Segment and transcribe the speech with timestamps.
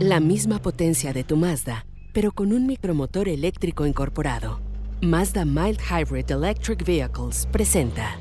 [0.00, 4.58] La misma potencia de tu Mazda, pero con un micromotor eléctrico incorporado.
[5.02, 8.18] Mazda Mild Hybrid Electric Vehicles presenta.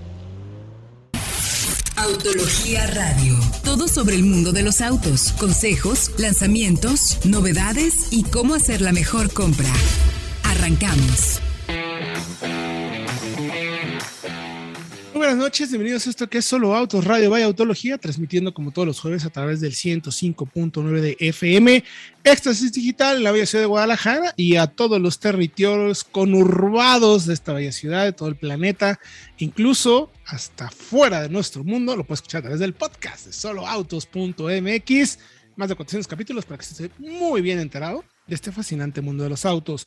[1.96, 3.38] Autología Radio.
[3.64, 9.32] Todo sobre el mundo de los autos, consejos, lanzamientos, novedades y cómo hacer la mejor
[9.32, 9.72] compra.
[10.44, 11.40] Arrancamos.
[15.20, 18.88] Buenas noches, bienvenidos a esto que es Solo Autos Radio Vaya Autología, transmitiendo como todos
[18.88, 21.84] los jueves a través del 105.9 de FM,
[22.24, 27.34] Éxtasis Digital en la bella ciudad de Guadalajara y a todos los territorios conurbados de
[27.34, 28.98] esta bella ciudad, de todo el planeta,
[29.40, 35.20] incluso hasta fuera de nuestro mundo, lo puedes escuchar a través del podcast de soloautos.mx,
[35.58, 39.32] más de 400 capítulos para que estés muy bien enterado de este fascinante mundo de
[39.32, 39.86] los autos.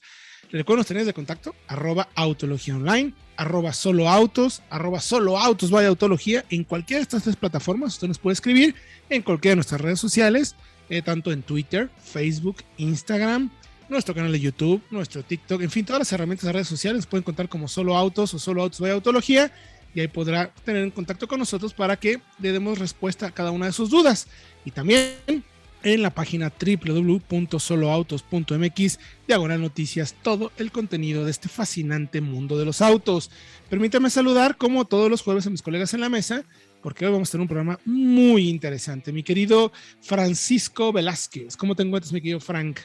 [0.50, 5.88] Recuerden los tenéis de contacto, arroba autología online, arroba solo autos, arroba solo autos vaya
[5.88, 6.44] autología.
[6.50, 8.74] En cualquiera de estas tres plataformas usted nos puede escribir
[9.08, 10.56] en cualquiera de nuestras redes sociales,
[10.90, 13.50] eh, tanto en Twitter, Facebook, Instagram,
[13.88, 17.24] nuestro canal de YouTube, nuestro TikTok, en fin, todas las herramientas de redes sociales pueden
[17.24, 19.52] contar como solo autos o solo autos vaya autología
[19.94, 23.50] y ahí podrá tener en contacto con nosotros para que le demos respuesta a cada
[23.50, 24.26] una de sus dudas.
[24.64, 25.44] Y también
[25.82, 32.80] en la página www.soloautos.mx, diagonal noticias, todo el contenido de este fascinante mundo de los
[32.80, 33.30] autos.
[33.70, 36.44] Permítame saludar, como todos los jueves, a mis colegas en la mesa,
[36.82, 39.12] porque hoy vamos a tener un programa muy interesante.
[39.12, 42.80] Mi querido Francisco Velázquez, ¿cómo te encuentras, mi querido Frank?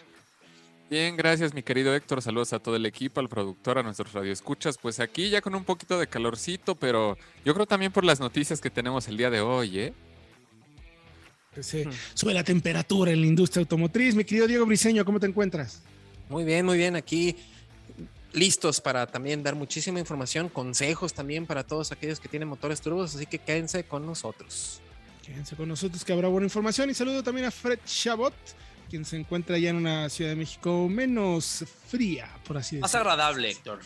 [0.90, 4.78] Bien, gracias mi querido Héctor, saludos a todo el equipo, al productor, a nuestros radioescuchas.
[4.78, 8.62] Pues aquí ya con un poquito de calorcito, pero yo creo también por las noticias
[8.62, 9.94] que tenemos el día de hoy, ¿eh?
[11.64, 14.16] Se sube la temperatura en la industria automotriz.
[14.16, 15.82] Mi querido Diego Briseño, ¿cómo te encuentras?
[16.30, 16.96] Muy bien, muy bien.
[16.96, 17.36] Aquí
[18.34, 23.16] listos para también dar muchísima información, consejos también para todos aquellos que tienen motores turbos,
[23.16, 24.82] así que quédense con nosotros.
[25.26, 28.34] Quédense con nosotros que habrá buena información y saludo también a Fred Chabot,
[28.90, 32.82] quien se encuentra ya en una Ciudad de México menos fría, por así decirlo.
[32.82, 33.80] Más agradable, Héctor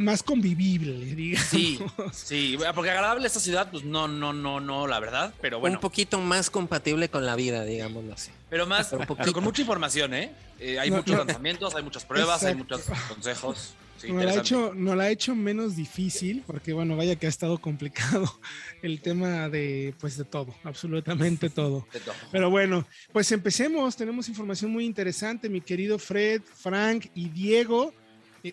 [0.00, 1.46] más convivible, digamos.
[1.46, 1.78] Sí,
[2.12, 5.76] sí, porque agradable esta ciudad, pues no, no, no, no, la verdad, pero bueno.
[5.76, 8.30] Un poquito más compatible con la vida, digámoslo así.
[8.48, 10.32] Pero más, con mucha información, ¿eh?
[10.58, 13.74] eh hay muchos lanzamientos, hay muchas pruebas, hay muchos consejos.
[13.98, 17.26] Sí, no, la ha hecho, no la ha hecho menos difícil, porque bueno, vaya que
[17.26, 18.40] ha estado complicado
[18.82, 21.86] el tema de, pues de todo, absolutamente todo.
[21.92, 22.14] De todo.
[22.32, 27.92] Pero bueno, pues empecemos, tenemos información muy interesante, mi querido Fred, Frank y Diego.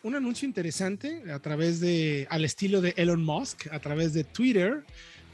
[0.04, 4.84] Un anuncio interesante a través de, al estilo de Elon Musk, a través de Twitter.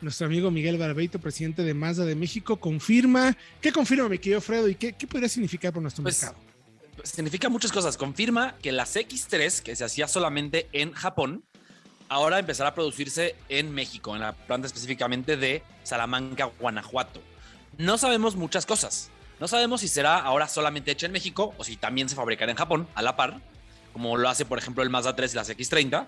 [0.02, 3.36] Nuestro amigo Miguel Barbeito, presidente de Mazda de México, confirma.
[3.62, 4.70] ¿Qué confirma, mi querido Fredo?
[4.70, 6.44] ¿Y qué, qué podría significar para nuestro pues, mercado?
[6.96, 7.98] Pues, significa muchas cosas.
[7.98, 11.44] Confirma que las X3, que se hacía solamente en Japón,
[12.08, 17.22] ahora empezará a producirse en México, en la planta específicamente de Salamanca, Guanajuato.
[17.80, 19.10] No sabemos muchas cosas.
[19.40, 22.58] No sabemos si será ahora solamente hecha en México o si también se fabricará en
[22.58, 23.42] Japón a la par
[23.94, 26.08] como lo hace por ejemplo el Mazda 3 y las X30.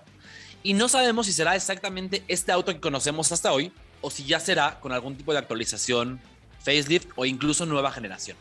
[0.62, 4.40] Y no sabemos si será exactamente este auto que conocemos hasta hoy o si ya
[4.40, 6.20] será con algún tipo de actualización,
[6.60, 8.36] facelift o incluso nueva generación.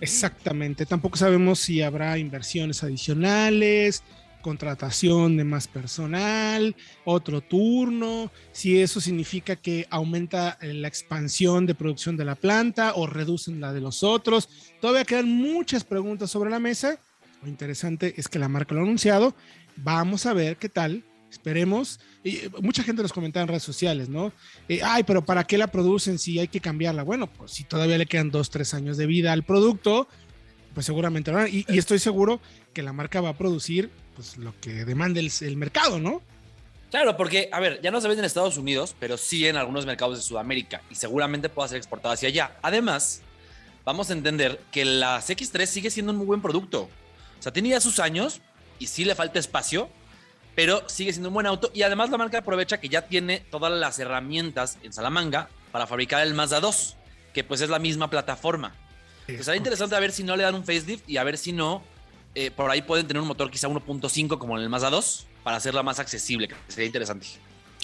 [0.00, 4.02] Exactamente, tampoco sabemos si habrá inversiones adicionales,
[4.44, 12.18] contratación de más personal, otro turno, si eso significa que aumenta la expansión de producción
[12.18, 14.50] de la planta o reducen la de los otros.
[14.82, 16.98] Todavía quedan muchas preguntas sobre la mesa
[17.44, 19.34] lo interesante es que la marca lo ha anunciado.
[19.76, 21.04] Vamos a ver qué tal.
[21.30, 22.00] Esperemos.
[22.22, 24.32] Y eh, mucha gente nos comenta en redes sociales, ¿no?
[24.68, 27.02] Eh, Ay, pero ¿para qué la producen si hay que cambiarla?
[27.02, 30.08] Bueno, pues si todavía le quedan dos, tres años de vida al producto,
[30.72, 32.40] pues seguramente lo y, y, estoy seguro
[32.72, 36.22] que la marca va a producir pues, lo que demande el, el mercado, ¿no?
[36.90, 39.84] Claro, porque, a ver, ya no se vende en Estados Unidos, pero sí en algunos
[39.84, 42.56] mercados de Sudamérica y seguramente pueda ser exportada hacia allá.
[42.62, 43.22] Además,
[43.84, 46.88] vamos a entender que la X3 sigue siendo un muy buen producto.
[47.44, 48.40] O sea, tiene ya sus años
[48.78, 49.90] y sí le falta espacio,
[50.54, 51.70] pero sigue siendo un buen auto.
[51.74, 56.26] Y además la marca aprovecha que ya tiene todas las herramientas en Salamanca para fabricar
[56.26, 56.96] el Mazda 2,
[57.34, 58.74] que pues es la misma plataforma.
[59.26, 61.52] Pues será interesante a ver si no le dan un facelift y a ver si
[61.52, 61.82] no,
[62.34, 65.58] eh, por ahí pueden tener un motor quizá 1.5 como en el Mazda 2 para
[65.58, 67.26] hacerla más accesible, que sería interesante.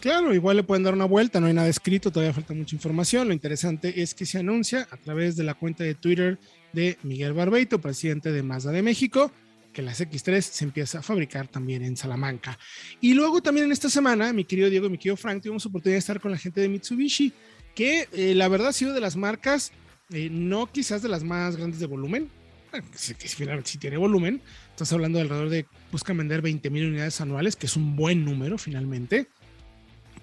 [0.01, 3.29] Claro, igual le pueden dar una vuelta, no hay nada escrito, todavía falta mucha información.
[3.29, 6.39] Lo interesante es que se anuncia a través de la cuenta de Twitter
[6.73, 9.31] de Miguel Barbeito, presidente de Mazda de México,
[9.73, 12.59] que las X3 se empieza a fabricar también en Salamanca.
[13.01, 15.95] Y luego también en esta semana, mi querido Diego y mi querido Frank, tuvimos oportunidad
[15.97, 17.33] de estar con la gente de Mitsubishi,
[17.75, 19.73] que eh, la verdad ha sido de las marcas,
[20.11, 22.29] eh, no quizás de las más grandes de volumen,
[22.71, 24.41] que si, tiene volumen,
[24.71, 28.25] estás hablando de alrededor de, busca vender 20 mil unidades anuales, que es un buen
[28.25, 29.29] número finalmente,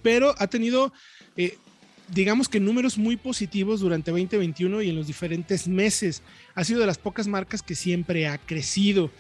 [0.02, 0.94] pero ha tenido...
[1.36, 1.58] Eh,
[2.10, 6.24] digamos que números muy positivos durante 2021 y en los diferentes meses.
[6.56, 9.12] Ha sido de las pocas marcas que siempre ha crecido.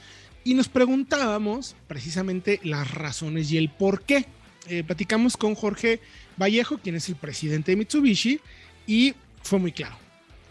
[0.47, 4.27] Y nos preguntábamos precisamente las razones y el por qué.
[4.69, 5.99] Eh, platicamos con Jorge
[6.37, 8.39] Vallejo, quien es el presidente de Mitsubishi,
[8.87, 9.13] y
[9.43, 9.97] fue muy claro.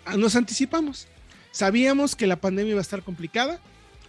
[0.05, 1.09] Ah, nos anticipamos.
[1.51, 3.59] Sabíamos que la pandemia iba a estar complicada,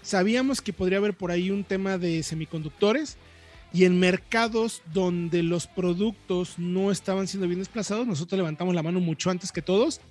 [0.02, 3.16] sabíamos que podría haber por ahí un tema de semiconductores,
[3.72, 9.00] y en mercados donde los productos no estaban siendo bien desplazados, nosotros levantamos la mano
[9.00, 10.02] mucho antes que todos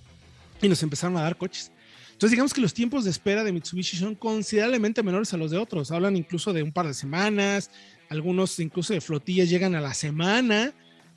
[0.63, 1.71] y nos empezaron a dar coches.
[2.17, 5.59] Entonces digamos que los tiempos de espera de Mitsubishi son considerablemente menores a los de
[5.59, 5.91] otros.
[5.91, 7.71] Hablan incluso de un par de semanas,
[8.09, 10.73] algunos incluso de flotillas llegan a la semana,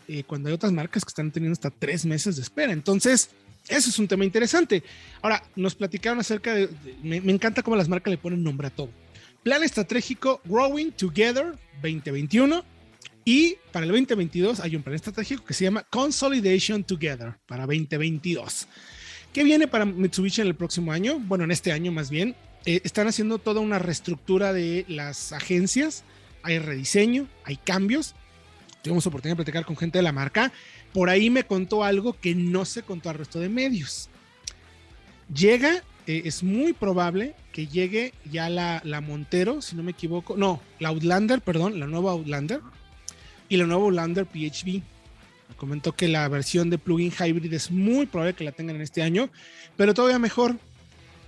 [0.09, 2.73] eh, cuando hay otras marcas que están teniendo hasta tres meses de espera.
[2.73, 3.29] Entonces,
[3.69, 4.83] eso es un tema interesante.
[5.21, 6.69] Ahora, nos platicaron acerca de,
[7.01, 8.89] me, me encanta cómo las marcas le ponen nombre a todo.
[9.41, 12.61] Plan estratégico Growing Together 2021.
[13.23, 18.67] Y para el 2022 hay un plan estratégico que se llama Consolidation Together para 2022.
[19.39, 21.17] ¿Qué viene para Mitsubishi en el próximo año?
[21.17, 22.35] Bueno, en este año más bien.
[22.65, 26.03] Eh, están haciendo toda una reestructura de las agencias.
[26.43, 28.15] Hay rediseño, hay cambios.
[28.81, 30.51] Tuvimos oportunidad de platicar con gente de la marca.
[30.91, 34.09] Por ahí me contó algo que no se contó al resto de medios.
[35.33, 40.35] Llega eh, es muy probable que llegue ya la, la, Montero, si no me equivoco.
[40.35, 42.59] No, la Outlander, perdón, la nueva Outlander.
[43.47, 44.81] Y la nueva Outlander PHV.
[45.57, 49.01] Comentó que la versión de plugin hybrid es muy probable que la tengan en este
[49.01, 49.29] año,
[49.75, 50.55] pero todavía mejor.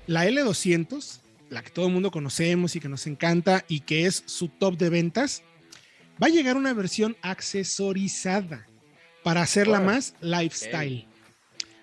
[0.08, 1.20] La L200,
[1.50, 4.78] la que todo el mundo conocemos y que nos encanta y que es su top
[4.78, 5.44] de ventas,
[6.22, 8.66] va a llegar una versión accesorizada
[9.24, 11.08] para hacerla más lifestyle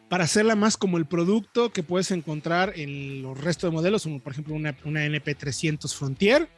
[0.08, 4.20] para hacerla más como el producto que puedes encontrar en los restos de modelos, como
[4.20, 6.48] por ejemplo una, una NP300 Frontier,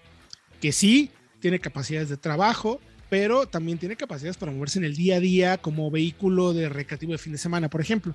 [0.61, 1.11] que sí
[1.41, 2.81] tiene capacidades de trabajo,
[3.11, 7.13] pero también tiene capacidades para moverse en el día a día como vehículo de recreativo
[7.13, 8.15] de fin de semana, por ejemplo.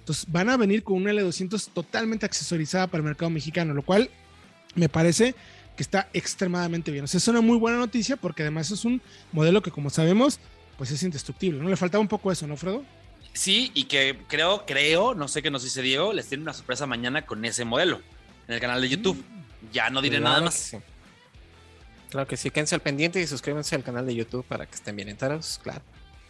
[0.00, 4.10] Entonces van a venir con una L200 totalmente accesorizada para el mercado mexicano, lo cual
[4.74, 5.34] me parece
[5.76, 7.04] que está extremadamente bien.
[7.04, 10.40] O sea, es una muy buena noticia porque además es un modelo que como sabemos,
[10.78, 11.60] pues es indestructible.
[11.62, 12.82] ¿No le faltaba un poco eso, no, Fredo?
[13.34, 16.86] Sí, y que creo, creo, no sé qué nos dice Diego, les tiene una sorpresa
[16.86, 18.00] mañana con ese modelo
[18.48, 19.16] en el canal de YouTube.
[19.16, 19.72] Mm.
[19.72, 20.54] Ya no diré claro nada más.
[20.54, 20.78] Sí.
[22.10, 24.96] Claro que sí, quédense al pendiente y suscríbanse al canal de YouTube para que estén
[24.96, 25.82] bien enterados, claro.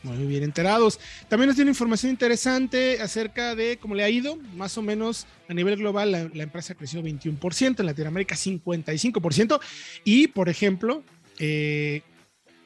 [0.02, 0.98] Muy bien enterados.
[1.28, 4.36] También nos tiene información interesante acerca de cómo le ha ido.
[4.56, 9.60] Más o menos a nivel global, la, la empresa creció 21%, en Latinoamérica 55%.
[10.04, 11.02] Y, por ejemplo,
[11.38, 12.02] eh,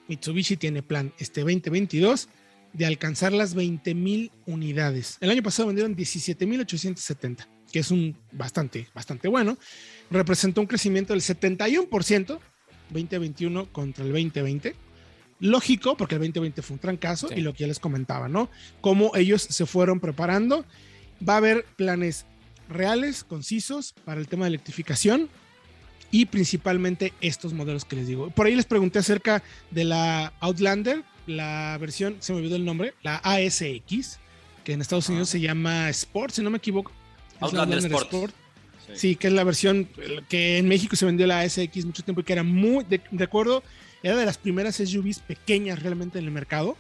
[0.07, 2.29] Mitsubishi tiene plan este 2022
[2.73, 5.17] de alcanzar las 20 mil unidades.
[5.21, 9.57] El año pasado vendieron 17.870, que es un bastante, bastante bueno.
[10.11, 12.41] Representó un crecimiento del 71%,
[12.95, 14.75] 2021 contra el 2020.
[15.41, 17.35] Lógico, porque el 2020 fue un trancazo sí.
[17.37, 18.49] y lo que ya les comentaba, ¿no?
[18.81, 20.65] Cómo ellos se fueron preparando.
[21.27, 22.25] Va a haber planes
[22.69, 25.29] reales, concisos para el tema de electrificación
[26.11, 28.31] y principalmente estos modelos que les digo.
[28.31, 32.95] Por ahí les pregunté acerca de la Outlander, la versión, se me olvidó el nombre,
[33.03, 34.19] la ASX,
[34.63, 35.33] que en Estados Unidos ah.
[35.33, 36.93] se llama Sport, si no me equivoco.
[37.41, 38.15] Outlander, Outlander Sport.
[38.15, 38.44] Sport.
[38.87, 38.93] Sí.
[38.95, 39.17] sí.
[39.17, 39.89] que es la versión
[40.29, 43.25] que en México se vendió la ASX mucho tiempo y que era muy, de, de
[43.25, 43.63] acuerdo,
[44.03, 46.77] era de las primeras SUVs pequeñas realmente en el mercado,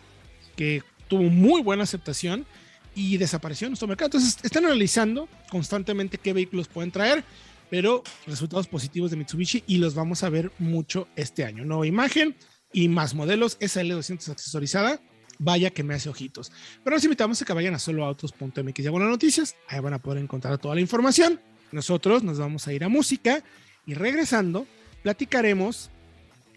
[0.56, 2.46] que tuvo muy buena aceptación
[2.94, 4.06] y desapareció en nuestro mercado.
[4.06, 7.24] Entonces, están analizando constantemente qué vehículos pueden traer,
[7.70, 11.64] pero resultados positivos de Mitsubishi y los vamos a ver mucho este año.
[11.64, 12.36] Nueva imagen,
[12.74, 15.00] y más modelos, esa L200 accesorizada,
[15.38, 16.52] vaya que me hace ojitos.
[16.82, 20.22] Pero los invitamos a que vayan a soloautos.mx y buenas noticias, ahí van a poder
[20.22, 21.40] encontrar toda la información.
[21.72, 23.42] Nosotros nos vamos a ir a música
[23.86, 24.66] y regresando
[25.02, 25.90] platicaremos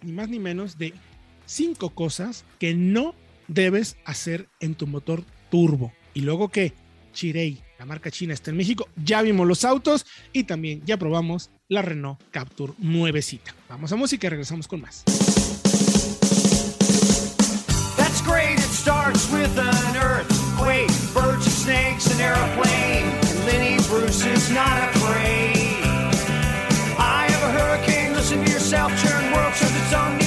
[0.01, 0.93] ni más ni menos de
[1.45, 3.15] cinco cosas que no
[3.47, 5.93] debes hacer en tu motor turbo.
[6.13, 6.73] Y luego que
[7.13, 11.49] Chirei, la marca china, está en México, ya vimos los autos y también ya probamos
[11.67, 13.55] la Renault Capture nuevecita.
[13.69, 15.03] Vamos a música y regresamos con más.
[18.27, 18.59] great,
[19.57, 22.07] an earthquake, birds snakes,
[24.19, 25.83] Lenny is not afraid.
[26.97, 30.26] I have a hurricane, listen to yourself, churn world its own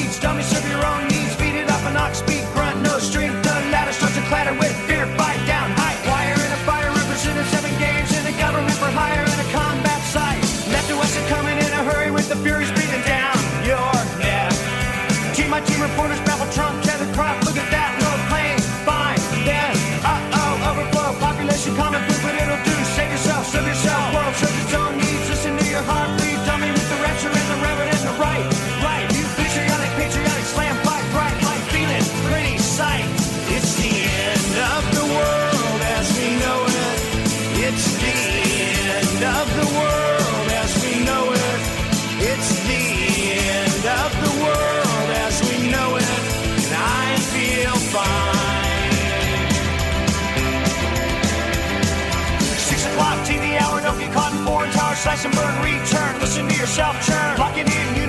[56.70, 57.36] yourself churn.
[57.36, 57.99] Locking in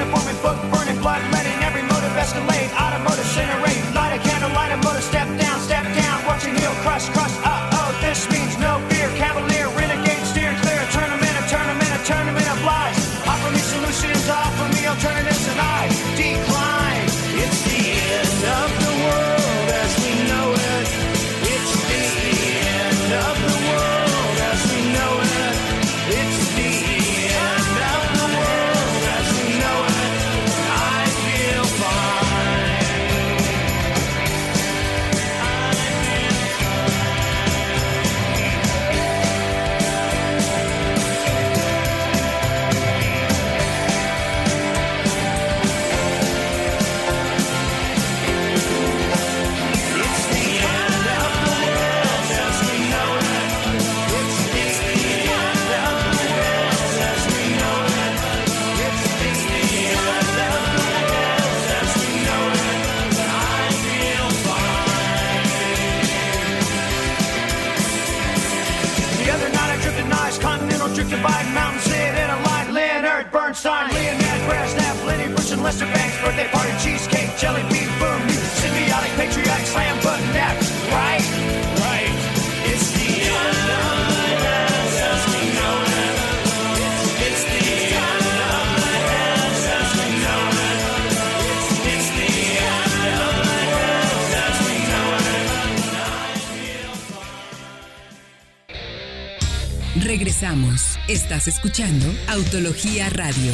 [101.47, 103.51] Escuchando Autología Radio.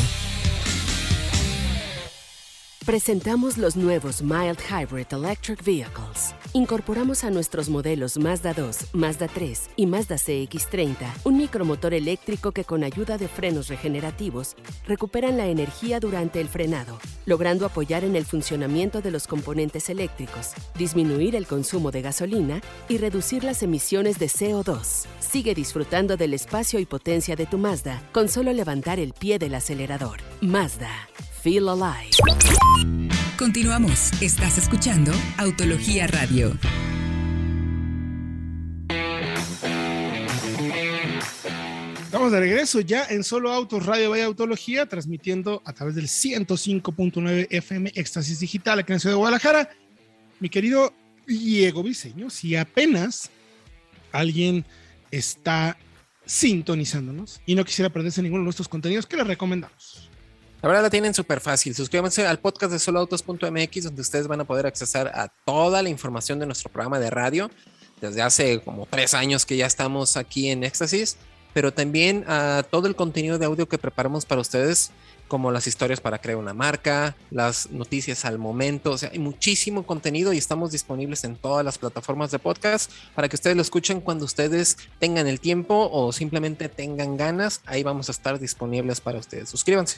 [2.86, 6.36] Presentamos los nuevos Mild Hybrid Electric Vehicles.
[6.51, 12.65] Incorporamos a nuestros modelos Mazda 2, Mazda 3 y Mazda CX30 un micromotor eléctrico que
[12.65, 18.25] con ayuda de frenos regenerativos recuperan la energía durante el frenado, logrando apoyar en el
[18.25, 24.25] funcionamiento de los componentes eléctricos, disminuir el consumo de gasolina y reducir las emisiones de
[24.25, 25.05] CO2.
[25.19, 29.53] Sigue disfrutando del espacio y potencia de tu Mazda con solo levantar el pie del
[29.53, 30.22] acelerador.
[30.41, 30.89] Mazda.
[31.43, 32.12] Feel alive.
[33.38, 34.12] Continuamos.
[34.22, 36.57] Estás escuchando Autología Radio.
[42.31, 47.93] De regreso ya en Solo Autos Radio Vaya Autología, transmitiendo a través del 105.9 FM
[47.96, 49.69] Éxtasis Digital aquí en la ciudad de Guadalajara.
[50.41, 50.93] Mi querido
[51.25, 53.29] Diego Viseño, si apenas
[54.12, 54.65] alguien
[55.10, 55.77] está
[56.25, 60.10] sintonizándonos y no quisiera perderse ninguno de nuestros contenidos, ¿qué le recomendamos?
[60.62, 61.74] La verdad la tienen súper fácil.
[61.75, 66.39] Suscríbanse al podcast de soloautos.mx donde ustedes van a poder accesar a toda la información
[66.39, 67.50] de nuestro programa de radio.
[68.01, 71.17] Desde hace como tres años que ya estamos aquí en Éxtasis,
[71.58, 74.92] pero también a todo el contenido de audio que preparamos para ustedes,
[75.28, 78.92] como las historias para crear una marca, las noticias al momento.
[78.92, 83.28] O sea, hay muchísimo contenido y estamos disponibles en todas las plataformas de podcast para
[83.28, 87.62] que ustedes lo escuchen cuando ustedes tengan el tiempo o simplemente tengan ganas.
[87.66, 89.50] Ahí vamos a estar disponibles para ustedes.
[89.50, 89.98] Suscríbanse.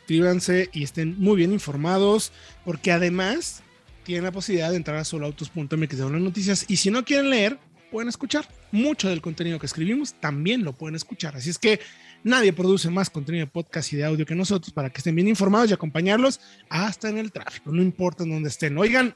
[0.00, 2.32] Suscríbanse y estén muy bien informados,
[2.64, 3.62] porque además
[4.02, 7.60] tienen la posibilidad de entrar a soloautos.mx de las noticias y si no quieren leer,
[7.92, 8.48] pueden escuchar.
[8.72, 11.36] Mucho del contenido que escribimos también lo pueden escuchar.
[11.36, 11.78] Así es que
[12.24, 15.28] nadie produce más contenido de podcast y de audio que nosotros para que estén bien
[15.28, 18.76] informados y acompañarlos hasta en el tráfico, no importa en dónde estén.
[18.78, 19.14] Oigan,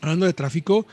[0.00, 0.86] hablando de tráfico,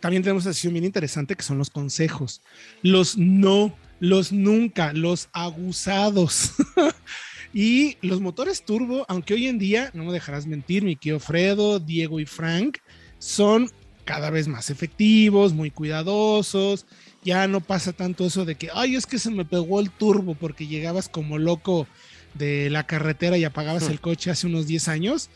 [0.00, 2.42] también tenemos una sesión bien interesante que son los consejos.
[2.82, 6.54] Los no, los nunca, los abusados.
[7.54, 11.78] y los motores turbo, aunque hoy en día, no me dejarás mentir, mi querido Fredo,
[11.78, 12.78] Diego y Frank,
[13.20, 13.70] son
[14.12, 16.84] cada vez más efectivos, muy cuidadosos.
[17.24, 20.34] Ya no pasa tanto eso de que, ay, es que se me pegó el turbo
[20.34, 21.86] porque llegabas como loco
[22.34, 25.30] de la carretera y apagabas el coche hace unos 10 años.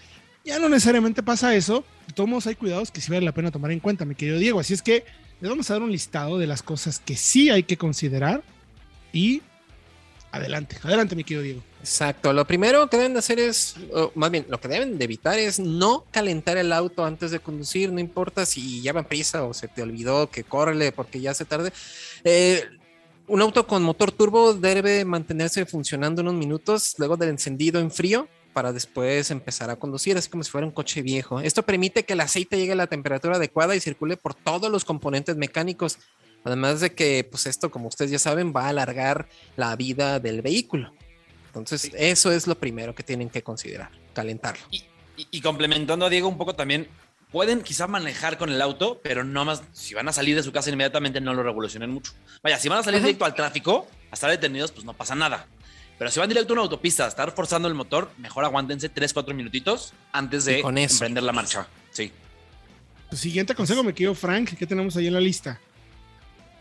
[0.44, 1.86] Ya no necesariamente pasa eso.
[2.06, 4.38] De todos modos, hay cuidados que sí vale la pena tomar en cuenta, mi querido
[4.38, 4.60] Diego.
[4.60, 5.04] Así es que
[5.40, 8.42] les vamos a dar un listado de las cosas que sí hay que considerar
[9.10, 9.40] y
[10.32, 11.62] adelante, adelante, mi querido Diego.
[11.80, 12.32] Exacto.
[12.32, 15.38] Lo primero que deben de hacer es, o más bien, lo que deben de evitar
[15.38, 17.92] es no calentar el auto antes de conducir.
[17.92, 21.72] No importa si lleva prisa o se te olvidó que córrele porque ya se tarde.
[22.24, 22.64] Eh,
[23.28, 28.28] un auto con motor turbo debe mantenerse funcionando unos minutos luego del encendido en frío
[28.52, 31.40] para después empezar a conducir, así como si fuera un coche viejo.
[31.40, 34.84] Esto permite que el aceite llegue a la temperatura adecuada y circule por todos los
[34.84, 35.98] componentes mecánicos.
[36.46, 40.42] Además de que, pues esto, como ustedes ya saben, va a alargar la vida del
[40.42, 40.94] vehículo.
[41.48, 44.64] Entonces, eso es lo primero que tienen que considerar, calentarlo.
[44.70, 44.84] Y,
[45.16, 46.86] y- y complementando a Diego un poco también,
[47.32, 50.52] pueden quizá manejar con el auto, pero no más, si van a salir de su
[50.52, 52.12] casa inmediatamente, no lo revolucionen mucho.
[52.44, 53.06] Vaya, si van a salir Ajá.
[53.08, 55.48] directo al tráfico, a estar detenidos, pues no pasa nada.
[55.98, 59.12] Pero si van directo a una autopista a estar forzando el motor, mejor aguántense 3,
[59.12, 60.94] 4 minutitos antes de con eso.
[60.94, 61.66] emprender la marcha.
[61.90, 62.12] Sí.
[63.10, 65.58] Tu siguiente consejo, me quedo Frank, ¿qué tenemos ahí en la lista?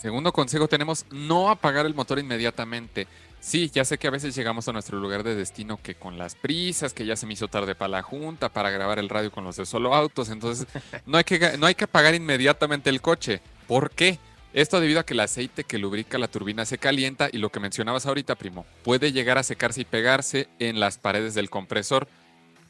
[0.06, 3.08] Segundo consejo tenemos no apagar el motor inmediatamente.
[3.40, 6.36] Sí, ya sé que a veces llegamos a nuestro lugar de destino que con las
[6.36, 9.44] prisas, que ya se me hizo tarde para la junta, para grabar el radio con
[9.44, 10.68] los de solo autos, entonces
[11.08, 13.42] no hay que, no hay que apagar inmediatamente el coche.
[13.68, 14.20] ¿Por qué?
[14.54, 17.60] Esto debido a que el aceite que lubrica la turbina se calienta y lo que
[17.60, 22.08] mencionabas ahorita, primo, puede llegar a secarse y pegarse en las paredes del compresor.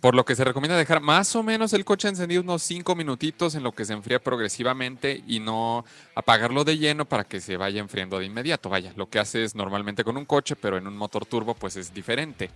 [0.05, 3.55] Por lo que se recomienda dejar más o menos el coche encendido unos 5 minutitos
[3.55, 5.83] en lo que se enfría progresivamente y no
[6.13, 8.69] apagarlo de lleno para que se vaya enfriando de inmediato.
[8.69, 11.91] Vaya, lo que haces normalmente con un coche, pero en un motor turbo pues es
[11.91, 12.51] diferente.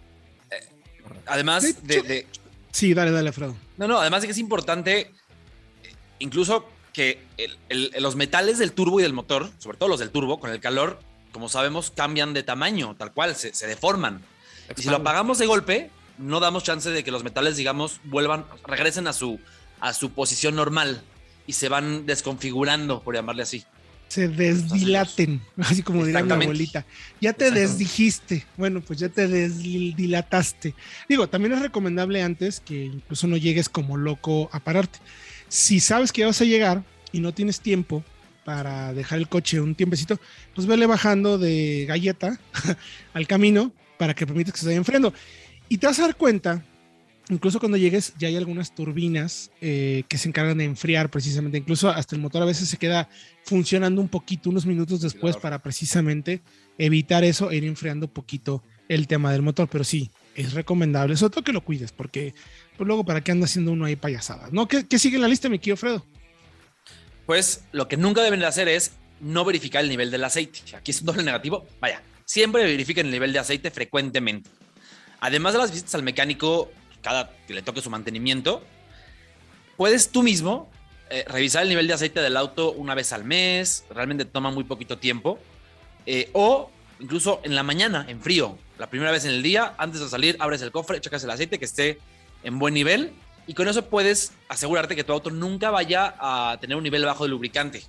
[1.26, 2.28] Además De
[2.72, 3.56] Sí, dale, dale, Alfredo.
[3.78, 5.12] No, no, además de que es importante, eh,
[6.20, 10.12] incluso que el- el- los metales del turbo y del motor, sobre todo los del
[10.12, 11.00] turbo, con el calor,
[11.32, 14.22] como sabemos, cambian de tamaño, tal cual, se, se deforman.
[14.78, 18.46] Y si lo apagamos de golpe, no damos chance de que los metales, digamos, vuelvan,
[18.68, 19.40] regresen a su,
[19.80, 21.02] a su posición normal
[21.48, 23.64] y se van desconfigurando, por llamarle así.
[24.10, 26.46] Se desdilaten, así como dirá mi Exactamente.
[26.46, 26.86] abuelita.
[27.22, 28.46] Ya te desdijiste.
[28.58, 30.76] Bueno, pues ya te desdilataste.
[31.08, 35.00] Digo, también es recomendable antes que incluso no llegues como loco a pararte.
[35.48, 38.04] Si sabes que ya vas a llegar y no tienes tiempo
[38.46, 40.20] para dejar el coche un tiempecito,
[40.56, 42.40] pues vele bajando de galleta
[43.14, 45.14] al camino para que permitas que se vaya enfriando.
[45.70, 46.66] Y te vas a dar cuenta,
[47.30, 51.60] incluso cuando llegues, ya hay algunas turbinas eh, que se encargan de enfriar precisamente.
[51.60, 53.08] Incluso hasta el motor a veces se queda
[53.44, 55.42] funcionando un poquito, unos minutos después, Claro.
[55.44, 56.42] para precisamente
[56.78, 59.68] evitar eso e ir enfriando un poquito el tema del motor.
[59.70, 62.34] Pero sí, es recomendable, sobre todo que lo cuides, porque
[62.76, 64.52] pues luego para qué anda haciendo uno ahí payasadas.
[64.52, 64.68] ¿No?
[64.68, 66.06] ¿Qué, qué sigue en la lista, mi querido Fredo?
[67.28, 70.62] Pues lo que nunca deben de hacer es no verificar el nivel del aceite.
[70.76, 71.68] Aquí es un doble negativo.
[71.80, 74.50] Vaya, siempre verifiquen el nivel de aceite frecuentemente.
[75.22, 78.64] Además de las visitas al mecánico, cada que le toque su mantenimiento,
[79.78, 80.70] puedes tú mismo
[81.10, 83.86] eh, revisar el nivel de aceite del auto una vez al mes.
[83.90, 85.40] Realmente toma muy poquito tiempo.
[86.06, 90.02] Eh, o incluso en la mañana, en frío, la primera vez en el día, antes
[90.02, 92.00] de salir, abres el cofre, checas el aceite que esté
[92.44, 93.12] en buen nivel
[93.48, 97.24] y con eso puedes asegurarte que tu auto nunca vaya a tener un nivel bajo
[97.26, 97.84] de lubricante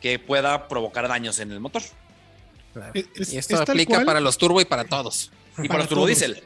[0.00, 1.82] que pueda provocar daños en el motor.
[2.94, 5.30] Es- y esto aplica para los turbo y para todos.
[5.52, 6.42] Y Para para los turbodiesel.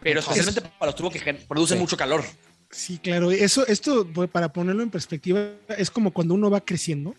[0.00, 1.80] Pero Es- especialmente para los turbos que producen Sí.
[1.82, 2.24] mucho calor.
[2.70, 3.30] Sí, claro.
[3.30, 7.14] Eso, esto, pues, para ponerlo en perspectiva, es como cuando uno va creciendo.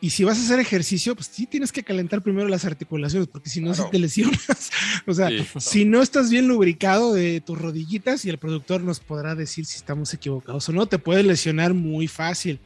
[0.00, 3.48] Y si vas a hacer ejercicio, pues sí tienes que calentar primero las articulaciones, porque
[3.48, 3.84] si no, Claro.
[3.84, 4.70] si te lesionas.
[5.06, 5.46] O sea, Sí.
[5.60, 9.76] si no estás bien lubricado de tus rodillitas, y el productor nos podrá decir si
[9.76, 12.58] estamos equivocados o no, te puedes lesionar muy fácil.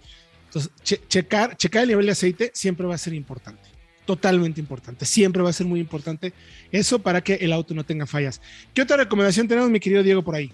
[0.46, 3.68] Entonces, che- checar, checar el nivel de aceite siempre va a ser importante.
[4.06, 5.04] Totalmente importante.
[5.04, 6.32] Siempre va a ser muy importante
[6.72, 8.40] eso para que el auto no tenga fallas.
[8.72, 10.52] ¿Qué otra recomendación tenemos, mi querido Diego, por ahí?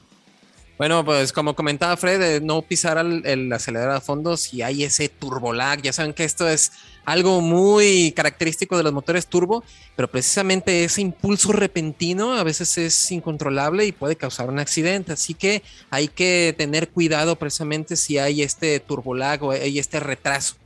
[0.78, 5.52] Bueno, pues como comentaba Fred, no pisar el acelerador a fondo si hay ese turbo
[5.52, 5.80] lag.
[5.82, 6.72] Ya saben que esto es
[7.04, 9.62] algo muy característico de los motores turbo,
[9.94, 15.12] pero precisamente ese impulso repentino a veces es incontrolable y puede causar un accidente.
[15.12, 20.00] Así que hay que tener cuidado precisamente si hay este turbo lag o hay este
[20.00, 20.56] retraso.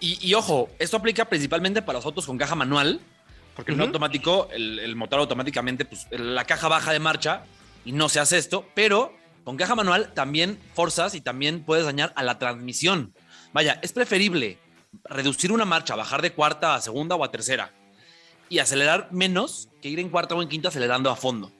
[0.00, 3.00] Y, y ojo, esto aplica principalmente para los autos con caja manual,
[3.56, 3.86] porque en Ujú.
[3.86, 7.44] automático, el, el motor automáticamente, pues la caja baja de marcha
[7.84, 9.12] y no se hace esto, pero
[9.44, 13.12] con caja manual también forzas y también puedes dañar a la transmisión.
[13.52, 14.58] Vaya, es preferible
[15.04, 17.72] reducir una marcha, bajar de cuarta a segunda o a tercera
[18.48, 21.50] y acelerar menos que ir en cuarta o en quinta acelerando a fondo.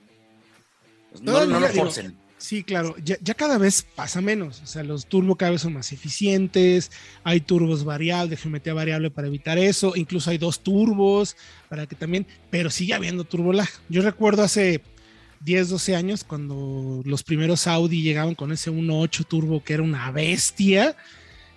[1.21, 2.19] No, no lo digo, forcen.
[2.39, 4.63] Sí, claro, ya, ya cada vez pasa menos.
[4.63, 6.93] O sea, los turbos cada vez son más eficientes.
[7.25, 9.95] Hay turbos variables, de geometría variable para evitar eso.
[9.97, 11.37] Incluso hay dos turbos
[11.69, 13.69] para que también, pero sigue habiendo turbo lag.
[13.89, 14.83] Yo recuerdo hace
[15.41, 20.11] 10, 12 años cuando los primeros Audi llegaban con ese 1.8 turbo que era una
[20.13, 20.95] bestia.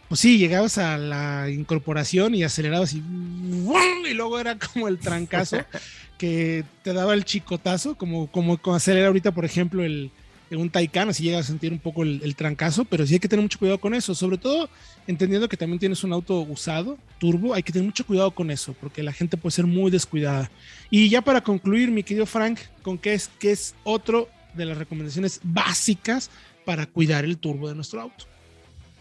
[0.10, 5.58] Pues sí, llegabas a la incorporación y acelerabas y, y luego era como el trancazo
[6.18, 10.12] que te daba el chicotazo, como, como acelera ahorita, por ejemplo, el,
[10.58, 13.28] un Taycan, así llegas a sentir un poco el, el trancazo, pero sí hay que
[13.28, 14.70] tener mucho cuidado con eso, sobre todo
[15.08, 18.74] entendiendo que también tienes un auto usado, turbo, hay que tener mucho cuidado con eso,
[18.80, 20.52] porque la gente puede ser muy descuidada.
[20.90, 24.78] Y ya para concluir, mi querido Frank, ¿con qué es, qué es otro de las
[24.78, 26.30] recomendaciones básicas
[26.66, 28.26] para cuidar el turbo de nuestro auto?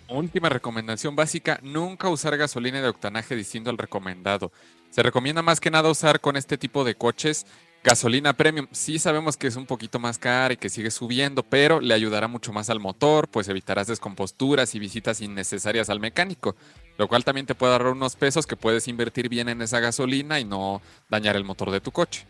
[0.08, 4.50] Última recomendación básica, nunca usar gasolina de octanaje distinto al recomendado.
[4.90, 7.46] Se recomienda más que nada usar con este tipo de coches
[7.82, 8.66] gasolina premium.
[8.72, 12.28] Sí sabemos que es un poquito más cara y que sigue subiendo, pero le ayudará
[12.28, 16.56] mucho más al motor, pues evitarás descomposturas y visitas innecesarias al mecánico,
[16.98, 20.40] lo cual también te puede ahorrar unos pesos que puedes invertir bien en esa gasolina
[20.40, 22.26] y no dañar el motor de tu coche.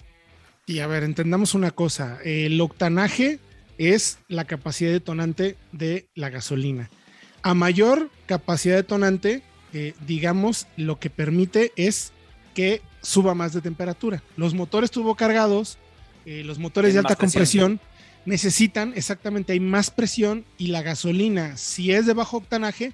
[0.66, 2.18] Y a ver, entendamos una cosa.
[2.24, 3.40] El octanaje
[3.78, 6.90] es la capacidad detonante de la gasolina.
[7.42, 12.12] A mayor capacidad detonante, eh, digamos, lo que permite es
[12.54, 14.22] que suba más de temperatura.
[14.36, 15.78] Los motores turbocargados,
[16.26, 17.30] eh, los motores de alta presión.
[17.78, 17.80] compresión,
[18.26, 22.92] necesitan exactamente, hay más presión y la gasolina, si es de bajo octanaje,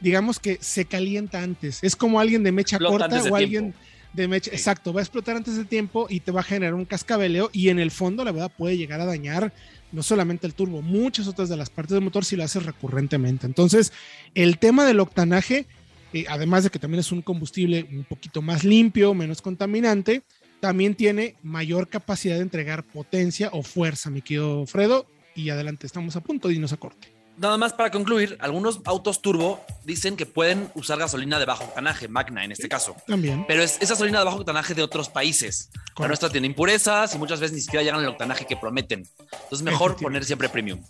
[0.00, 1.78] digamos que se calienta antes.
[1.82, 3.78] Es como alguien de mecha Explota corta o alguien tiempo.
[4.14, 4.56] de mecha, Sí.
[4.56, 7.68] exacto, va a explotar antes de tiempo y te va a generar un cascabeleo y
[7.68, 9.52] en el fondo la verdad puede llegar a dañar
[9.92, 13.46] no solamente el turbo, muchas otras de las partes del motor si lo haces recurrentemente.
[13.46, 13.92] Entonces,
[14.34, 15.66] el tema del octanaje,
[16.12, 20.22] eh, además de que también es un combustible un poquito más limpio, menos contaminante,
[20.60, 25.06] también tiene mayor capacidad de entregar potencia o fuerza, mi querido Fredo.
[25.34, 27.12] Y adelante, estamos a punto de irnos a corte.
[27.38, 32.06] Nada más para concluir, algunos autos turbo dicen que pueden usar gasolina de bajo octanaje,
[32.06, 32.94] Magna en este caso.
[33.06, 33.44] También.
[33.48, 35.70] Pero es esa gasolina de bajo octanaje de otros países.
[35.98, 39.08] La nuestra tiene impurezas y muchas veces ni siquiera llegan al octanaje que prometen.
[39.32, 40.80] Entonces mejor poner siempre premium.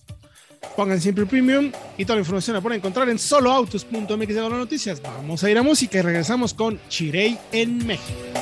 [0.77, 5.03] Pongan siempre premium y toda la información la pueden encontrar en soloautos.mx de las noticias.
[5.03, 8.33] Vamos a ir a música y regresamos con Chirey en México.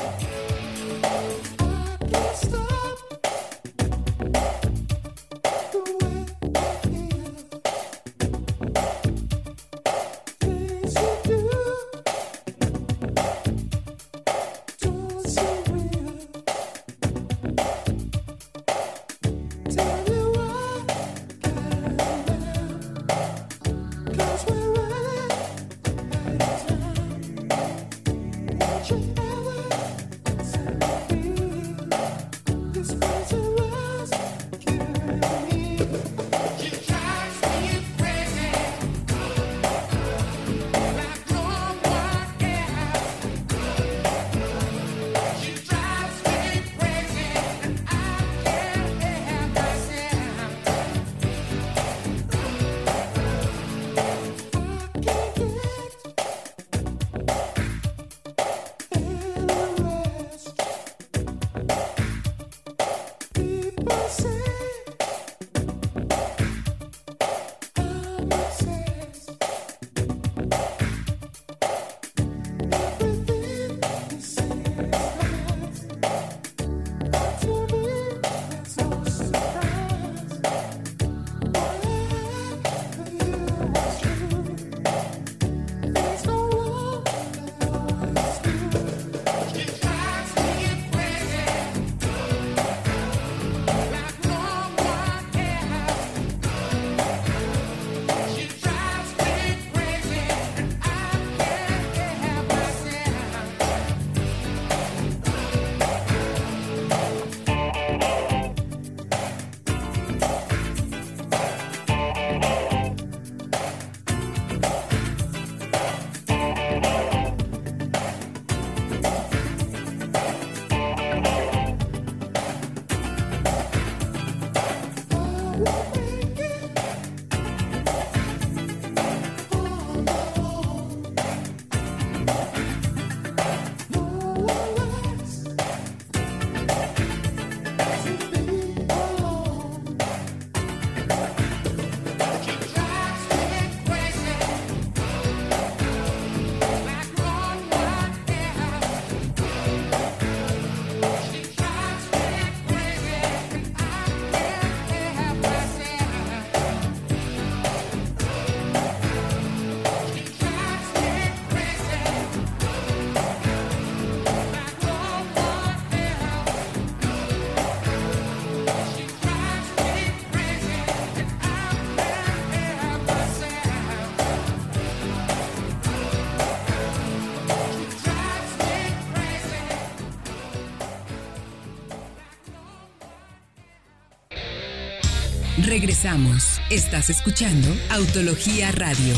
[185.70, 186.60] Regresamos.
[186.68, 189.14] Estás escuchando Autología Radio.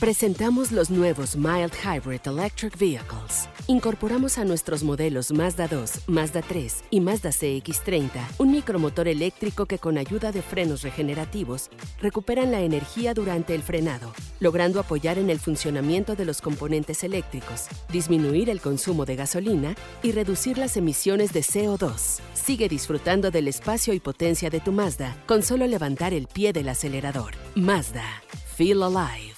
[0.00, 3.46] Presentamos los nuevos Mild Hybrid Electric Vehicles.
[3.66, 9.78] Incorporamos a nuestros modelos Mazda 2, Mazda 3 y Mazda CX30 un micromotor eléctrico que
[9.78, 11.70] con ayuda de frenos regenerativos
[12.02, 17.68] recuperan la energía durante el frenado, logrando apoyar en el funcionamiento de los componentes eléctricos,
[17.90, 22.20] disminuir el consumo de gasolina y reducir las emisiones de CO2.
[22.34, 26.68] Sigue disfrutando del espacio y potencia de tu Mazda con solo levantar el pie del
[26.68, 27.32] acelerador.
[27.54, 28.22] Mazda.
[28.54, 29.32] Feel alive.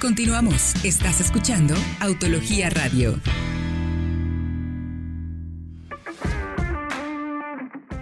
[0.00, 0.74] Continuamos.
[0.84, 3.14] Estás escuchando Autología Radio.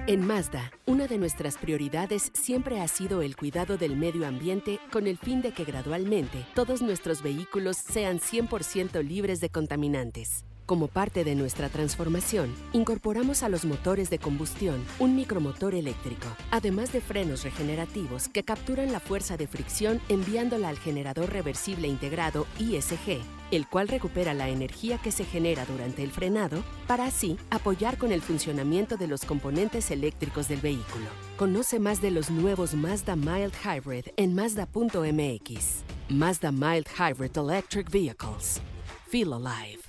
[0.06, 5.06] En Mazda, una de nuestras prioridades siempre ha sido el cuidado del medio ambiente con
[5.06, 10.44] el fin de que gradualmente todos nuestros vehículos sean 100% libres de contaminantes.
[10.66, 16.92] Como parte de nuestra transformación, incorporamos a los motores de combustión un micromotor eléctrico, además
[16.92, 23.20] de frenos regenerativos que capturan la fuerza de fricción enviándola al generador reversible integrado ISG,
[23.56, 28.12] el cual recupera la energía que se genera durante el frenado para así apoyar con
[28.12, 31.06] el funcionamiento de los componentes eléctricos del vehículo.
[31.36, 35.84] Conoce más de los nuevos Mazda Mild Hybrid en Mazda.mx.
[36.08, 38.60] Mazda Mild Hybrid Electric Vehicles.
[39.08, 39.80] Feel alive.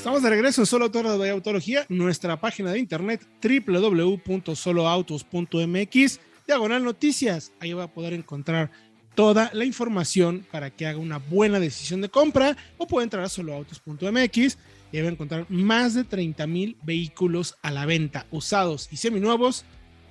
[0.00, 7.52] Estamos de regreso en Solo Autos de Autología, nuestra página de internet www.soloautos.mx, diagonal noticias.
[7.60, 8.70] Ahí va a poder encontrar
[9.14, 13.28] toda la información para que haga una buena decisión de compra o puede entrar a
[13.28, 14.56] soloautos.mx
[14.90, 18.96] y ahí va a encontrar más de 30 mil vehículos a la venta, usados y
[18.96, 19.66] seminuevos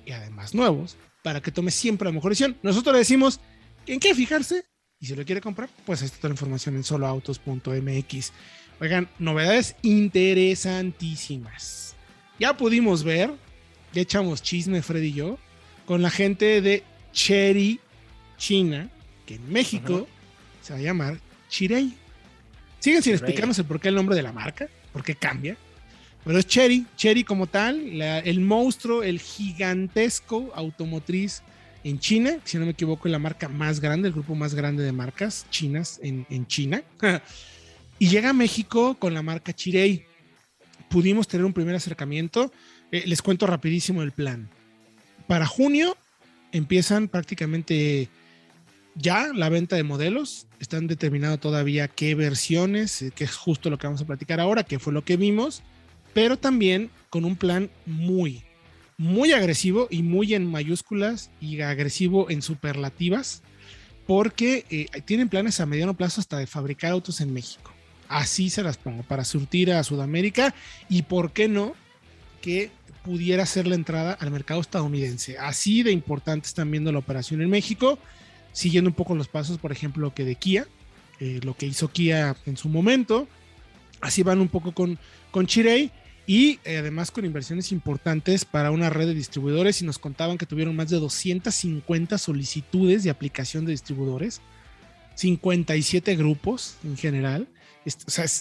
[0.06, 2.56] y además nuevos, para que tome siempre la mejor decisión.
[2.62, 3.40] Nosotros le decimos
[3.88, 4.62] en qué fijarse
[5.00, 8.32] y si lo quiere comprar, pues ahí está toda la información en soloautos.mx.
[8.80, 11.94] Oigan, novedades interesantísimas.
[12.38, 13.30] Ya pudimos ver,
[13.92, 15.38] ya echamos chisme Freddy y yo,
[15.84, 17.78] con la gente de Cherry
[18.38, 18.88] China,
[19.26, 20.08] que en México
[20.62, 21.94] se va a llamar Chirey.
[22.78, 25.56] Siguen sin explicarnos el por qué el nombre de la marca, por qué cambia.
[26.24, 31.42] Pero es Cherry, Cherry como tal, la- el monstruo, el gigantesco automotriz
[31.84, 34.82] en China, si no me equivoco, es la marca más grande, el grupo más grande
[34.82, 36.82] de marcas chinas en, en China.
[38.00, 40.06] y llega a México con la marca Chirey.
[40.88, 42.50] Pudimos tener un primer acercamiento.
[42.90, 44.48] Eh, les cuento rapidísimo el plan.
[45.28, 45.96] Para junio
[46.50, 48.08] empiezan prácticamente
[48.94, 50.46] ya la venta de modelos.
[50.60, 54.64] Están determinado todavía qué versiones, eh, que es justo lo que vamos a platicar ahora,
[54.64, 55.62] que fue lo que vimos,
[56.14, 58.42] pero también con un plan muy,
[58.96, 63.42] muy agresivo y muy en mayúsculas y agresivo en superlativas,
[64.06, 67.74] porque eh, tienen planes a mediano plazo hasta de fabricar autos en México.
[68.10, 70.52] Así se las pongo, para surtir a Sudamérica
[70.88, 71.74] y por qué no
[72.42, 72.72] que
[73.04, 75.38] pudiera ser la entrada al mercado estadounidense.
[75.38, 78.00] Así de importante están viendo la operación en México,
[78.50, 80.66] siguiendo un poco los pasos, por ejemplo, que de Kia,
[81.20, 83.28] eh, lo que hizo Kia en su momento.
[84.00, 84.98] Así van un poco con,
[85.30, 85.92] con Chirey
[86.26, 90.46] y eh, además con inversiones importantes para una red de distribuidores y nos contaban que
[90.46, 94.40] tuvieron más de 250 solicitudes de aplicación de distribuidores,
[95.14, 97.46] 57 grupos en general.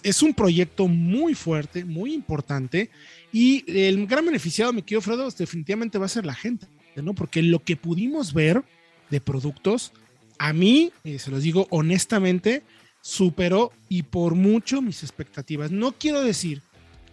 [0.03, 2.89] Es, un proyecto muy fuerte, muy importante
[3.31, 7.13] y el gran beneficiado, mi querido Fredo, definitivamente va a ser la gente, ¿no?
[7.13, 8.63] Porque lo que pudimos ver
[9.09, 9.91] de productos,
[10.37, 12.63] a mí, eh, se los digo honestamente,
[13.01, 15.71] superó y por mucho mis expectativas.
[15.71, 16.61] No quiero decir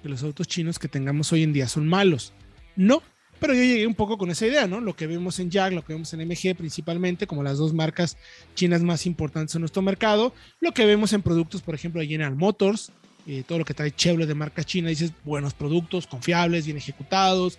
[0.03, 2.33] que los autos chinos que tengamos hoy en día son malos,
[2.77, 3.03] no,
[3.40, 4.81] pero yo llegué un poco con esa idea, ¿no?
[4.81, 8.16] Lo que vemos en Jag, lo que vemos en MG principalmente, como las dos marcas
[8.55, 12.35] chinas más importantes en nuestro mercado, lo que vemos en productos, por ejemplo, de General
[12.35, 12.92] Motors,
[13.27, 17.59] eh, todo lo que trae Chevrolet de marca china, dices, buenos productos, confiables, bien ejecutados,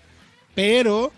[0.55, 1.11] pero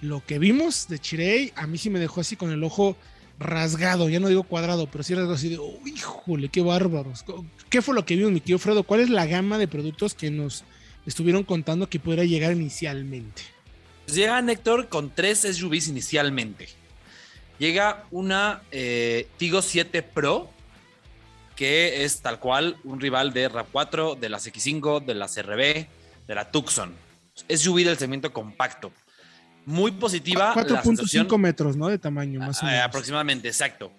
[0.00, 2.96] lo que vimos de Chirey a mí sí me dejó así con el ojo
[3.38, 7.24] rasgado, ya no digo cuadrado, pero sí rasgado así de, "Oh, híjole, qué bárbaros.
[7.68, 8.82] ¿Qué fue lo que vimos, mi tío Fredo?
[8.84, 10.64] ¿Cuál es la gama de productos que nos
[11.04, 13.42] estuvieron contando que pudiera llegar inicialmente?
[14.06, 16.68] Llegan Héctor con tres SUVs inicialmente.
[17.58, 20.50] Llega una eh, Tigo 7 Pro,
[21.56, 25.86] que es tal cual un rival de RAV4, de las X5, de las RB,
[26.26, 26.94] de la Tucson.
[27.48, 28.92] SUV del segmento compacto.
[29.64, 30.52] Muy positiva.
[30.54, 31.88] la 4.5 sensación- metros, ¿no?
[31.88, 32.84] De tamaño, más o Ah, menos.
[32.86, 33.90] aproximadamente, exacto.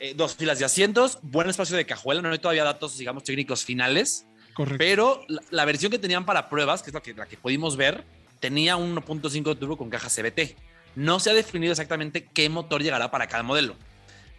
[0.00, 3.64] Eh, dos filas de asientos, buen espacio de cajuela, no hay todavía datos, digamos, técnicos
[3.64, 4.78] finales, Correcto.
[4.78, 7.76] pero la, la versión que tenían para pruebas, que es la que, la que pudimos
[7.76, 8.02] ver,
[8.44, 10.54] tenía un 1.5 turbo con caja CBT.
[10.96, 13.74] No se ha definido exactamente qué motor llegará para cada modelo,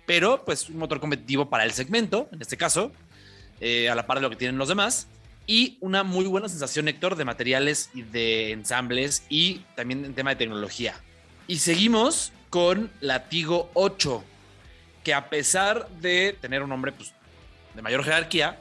[0.05, 2.91] pero pues un motor competitivo para el segmento, en este caso,
[3.59, 5.07] eh, a la par de lo que tienen los demás,
[5.47, 10.29] y una muy buena sensación, Héctor, de materiales y de ensambles y también en tema
[10.29, 10.93] de tecnología.
[11.47, 14.23] Y seguimos con la Tigo 8,
[15.03, 17.11] que a pesar de tener un nombre pues,
[17.73, 18.59] de mayor jerarquía,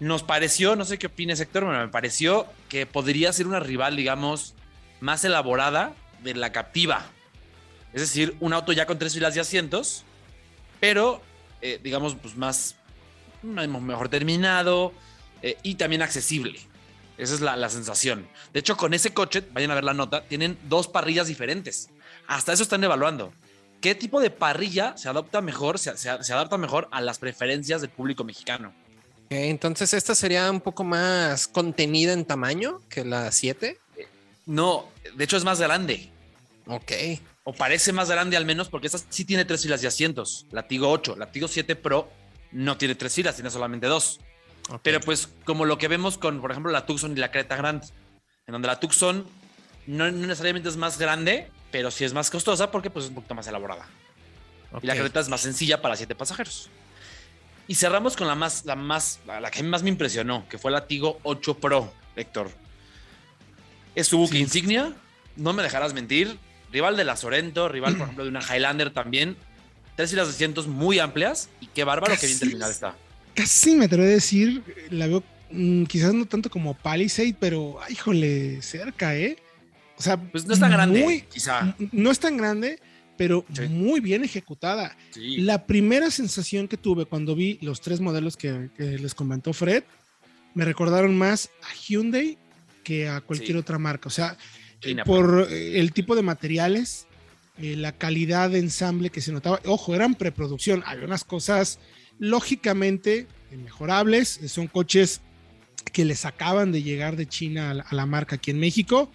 [0.00, 3.96] nos pareció, no sé qué opines Héctor, pero me pareció que podría ser una rival,
[3.96, 4.54] digamos,
[5.02, 7.04] más elaborada de la Captiva.
[7.92, 10.04] Es decir, un auto ya con tres filas de asientos,
[10.80, 11.20] pero,
[11.60, 12.76] eh, digamos, pues más,
[13.42, 14.92] mejor terminado
[15.42, 16.58] eh, y también accesible.
[17.18, 18.26] Esa es la, la sensación.
[18.52, 21.90] De hecho, con ese coche, vayan a ver la nota, tienen dos parrillas diferentes.
[22.26, 23.32] Hasta eso están evaluando.
[23.80, 27.80] ¿Qué tipo de parrilla se adapta mejor, se, se- se adapta mejor a las preferencias
[27.80, 28.72] del público mexicano?
[29.34, 33.78] entonces esta sería un poco más contenida en tamaño que la 7.
[34.46, 36.10] No, de hecho es más grande.
[36.66, 36.92] Ok.
[37.44, 40.46] O parece más grande al menos porque esta sí tiene tres filas de asientos.
[40.50, 42.08] La Tigo 8, la Tigo 7 Pro
[42.52, 44.20] no tiene tres filas, tiene solamente dos.
[44.82, 47.82] Pero pues como lo que vemos con, por ejemplo, la Tucson y la Creta Grand,
[48.46, 49.26] en donde la Tucson
[49.86, 53.16] no, no necesariamente es más grande, pero sí es más costosa porque pues es un
[53.16, 53.86] poquito más elaborada.
[54.80, 54.94] Y la.
[54.94, 56.70] Creta es más sencilla para siete pasajeros.
[57.66, 60.70] Y cerramos con la más, la más, la la que más me impresionó, que fue
[60.70, 62.50] la Tigo 8 Pro, Héctor.
[63.94, 64.42] Es su buque Sí.
[64.42, 64.94] insignia,
[65.36, 66.38] no me dejarás mentir.
[66.72, 69.36] Rival de la Sorento, rival, por ejemplo, de una Highlander también.
[69.96, 72.96] Tres filas de asientos muy amplias y qué bárbaro que bien Casi terminada está.
[73.34, 77.92] Casi me atrevo a decir, la veo mm, quizás no tanto como Palisade, pero ay,
[77.92, 79.36] híjole, cerca, ¿eh?
[79.98, 81.76] O sea, Pues no es tan grande, muy- quizá.
[81.92, 82.80] no es tan grande,
[83.18, 83.62] pero Sí.
[83.68, 84.96] muy bien ejecutada.
[85.10, 85.36] Sí.
[85.42, 89.84] La primera sensación que tuve cuando vi los tres modelos que, que les comentó Fred,
[90.54, 92.38] me recordaron más a Hyundai
[92.82, 93.58] que a cualquier Sí.
[93.58, 94.08] otra marca.
[94.08, 94.36] O sea,
[94.80, 97.06] China, por eh, el tipo de materiales,
[97.58, 99.60] eh, la calidad de ensamble que se notaba.
[99.66, 100.82] Ojo, eran preproducción.
[100.86, 101.78] Había unas cosas
[102.18, 104.40] lógicamente eh, mejorables.
[104.46, 105.20] Son coches
[105.92, 109.10] que les acaban de llegar de China a la, a la marca aquí en México,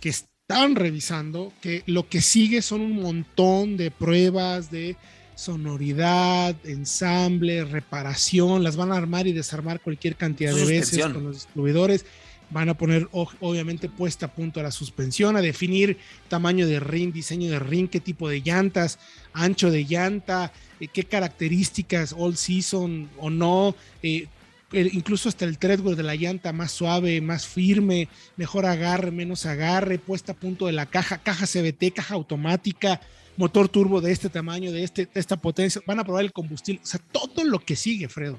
[0.00, 4.96] que están revisando, que lo que sigue son un montón de pruebas de
[5.34, 11.36] sonoridad, ensamble, reparación, las van a armar y desarmar cualquier cantidad de veces con los
[11.36, 12.04] distribuidores.
[12.52, 15.96] Van a poner obviamente puesta a punto a la suspensión, a definir
[16.28, 18.98] tamaño de ring, diseño de ring, qué tipo de llantas,
[19.32, 24.28] ancho de llanta, eh, qué características, all season o no, eh,
[24.72, 29.98] incluso hasta el treadwear de la llanta más suave, más firme, mejor agarre, menos agarre,
[29.98, 33.00] puesta a punto de la caja, caja CBT, caja automática,
[33.36, 36.80] motor turbo de este tamaño, de, este, de esta potencia, van a probar el combustible,
[36.82, 38.38] o sea, todo lo que sigue, Fredo.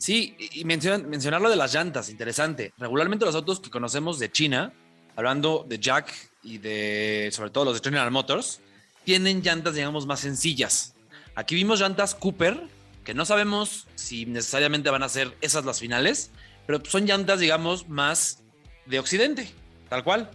[0.00, 2.72] Sí, y mencionan, mencionar lo de las llantas, interesante.
[2.78, 4.72] Regularmente los autos que conocemos de China,
[5.14, 6.10] hablando de Jack
[6.42, 8.62] y de sobre todo los de General Motors,
[9.04, 10.94] tienen llantas, digamos, más sencillas.
[11.34, 12.62] Aquí vimos llantas Cooper,
[13.04, 16.30] que no sabemos si necesariamente van a ser esas las finales,
[16.66, 18.42] pero son llantas, digamos, más
[18.86, 19.52] de Occidente,
[19.90, 20.30] tal cual.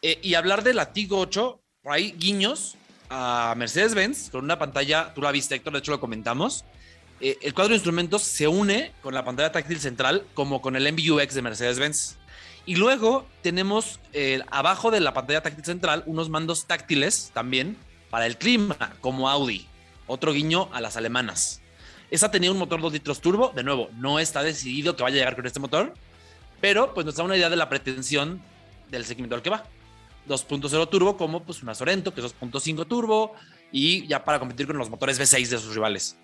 [0.00, 2.76] Eh, y hablar de la Tigo 8, por ahí guiños
[3.10, 6.64] a Mercedes-Benz con una pantalla, tú la viste, Héctor, de hecho lo comentamos.
[7.20, 10.92] Eh, el cuadro de instrumentos se une con la pantalla táctil central como con el
[10.92, 12.16] MBUX de Mercedes-Benz.
[12.66, 17.76] Y luego tenemos eh, abajo de la pantalla táctil central unos mandos táctiles también
[18.10, 19.66] para el clima, como Audi.
[20.06, 21.62] Otro guiño a las alemanas.
[22.10, 23.52] Esa tenía un motor 2 litros turbo.
[23.54, 25.94] De nuevo, no está decidido que vaya a llegar con este motor,
[26.60, 28.42] pero pues nos da una idea de la pretensión
[28.90, 29.64] del segmento al que va.
[30.28, 33.34] 2.0 turbo como pues una Sorento, que es 2.5 turbo,
[33.72, 36.16] y ya para competir con los motores V6 de sus rivales.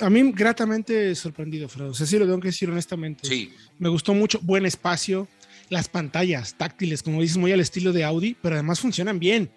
[0.00, 1.90] A mí gratamente sorprendido, Fredo.
[1.90, 3.28] O sea, sí lo tengo que decir honestamente.
[3.28, 5.28] Sí, Me gustó mucho, buen espacio,
[5.68, 9.50] las pantallas táctiles, como dices, muy al estilo de Audi, pero además funcionan bien.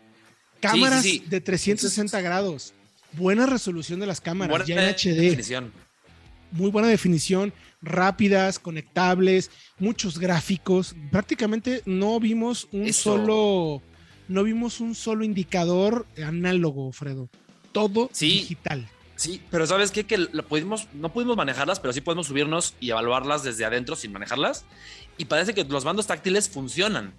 [0.59, 1.23] Cámaras sí, sí.
[1.29, 2.73] de 360 grados,
[3.13, 5.71] buena resolución de las cámaras, buena ya en HD, definición.
[6.51, 10.95] muy buena definición, rápidas, conectables, muchos gráficos.
[11.11, 13.17] Prácticamente no vimos un Eso.
[13.17, 13.81] solo,
[14.27, 17.29] no vimos un solo indicador análogo, Fredo.
[17.71, 18.27] Todo Sí.
[18.29, 18.89] digital.
[19.15, 20.05] Sí, pero ¿sabes qué?
[20.05, 24.11] Que lo pudimos, no pudimos manejarlas, pero sí podemos subirnos y evaluarlas desde adentro sin
[24.11, 24.65] manejarlas.
[25.17, 27.13] Y parece que los mandos táctiles funcionan.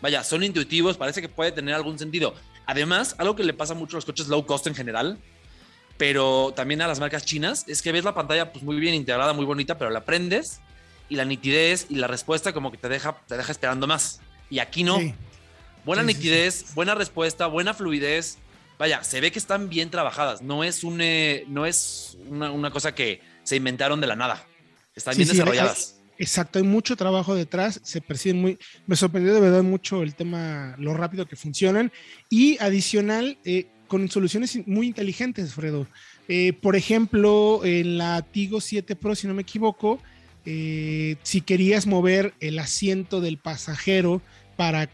[0.00, 2.34] Vaya, son intuitivos, parece que puede tener algún sentido.
[2.66, 5.18] Además, algo que le pasa mucho a los coches low cost en general,
[5.98, 9.32] pero también a las marcas chinas, es que ves la pantalla pues muy bien integrada,
[9.32, 10.60] muy bonita, pero la prendes
[11.08, 14.20] y la nitidez y la respuesta como que te deja, te deja esperando más.
[14.48, 14.98] Y aquí no.
[14.98, 15.14] Sí.
[15.84, 18.38] Buena Sí, sí, nitidez, buena respuesta, buena fluidez.
[18.78, 20.40] Vaya, se ve que están bien trabajadas.
[20.40, 24.46] No es, un, eh, no es una, una cosa que se inventaron de la nada.
[24.94, 26.00] Están Sí, bien sí, desarrolladas.
[26.16, 30.74] Exacto, hay mucho trabajo detrás, se perciben muy, me sorprendió de verdad mucho el tema,
[30.76, 31.92] lo rápido que funcionan
[32.28, 35.86] y adicional, eh, con soluciones muy inteligentes, Fredo.
[36.26, 40.00] Eh, por ejemplo, en la Tigo 7 Pro, si no me equivoco,
[40.44, 44.22] si querías mover el asiento del pasajero
[44.56, 44.88] para,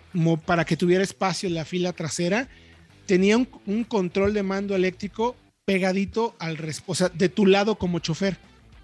[0.44, 2.48] para que tuviera espacio en la fila trasera,
[3.06, 7.98] tenía un, un control de mando eléctrico pegadito al, o sea, de tu lado como
[7.98, 8.36] chofer,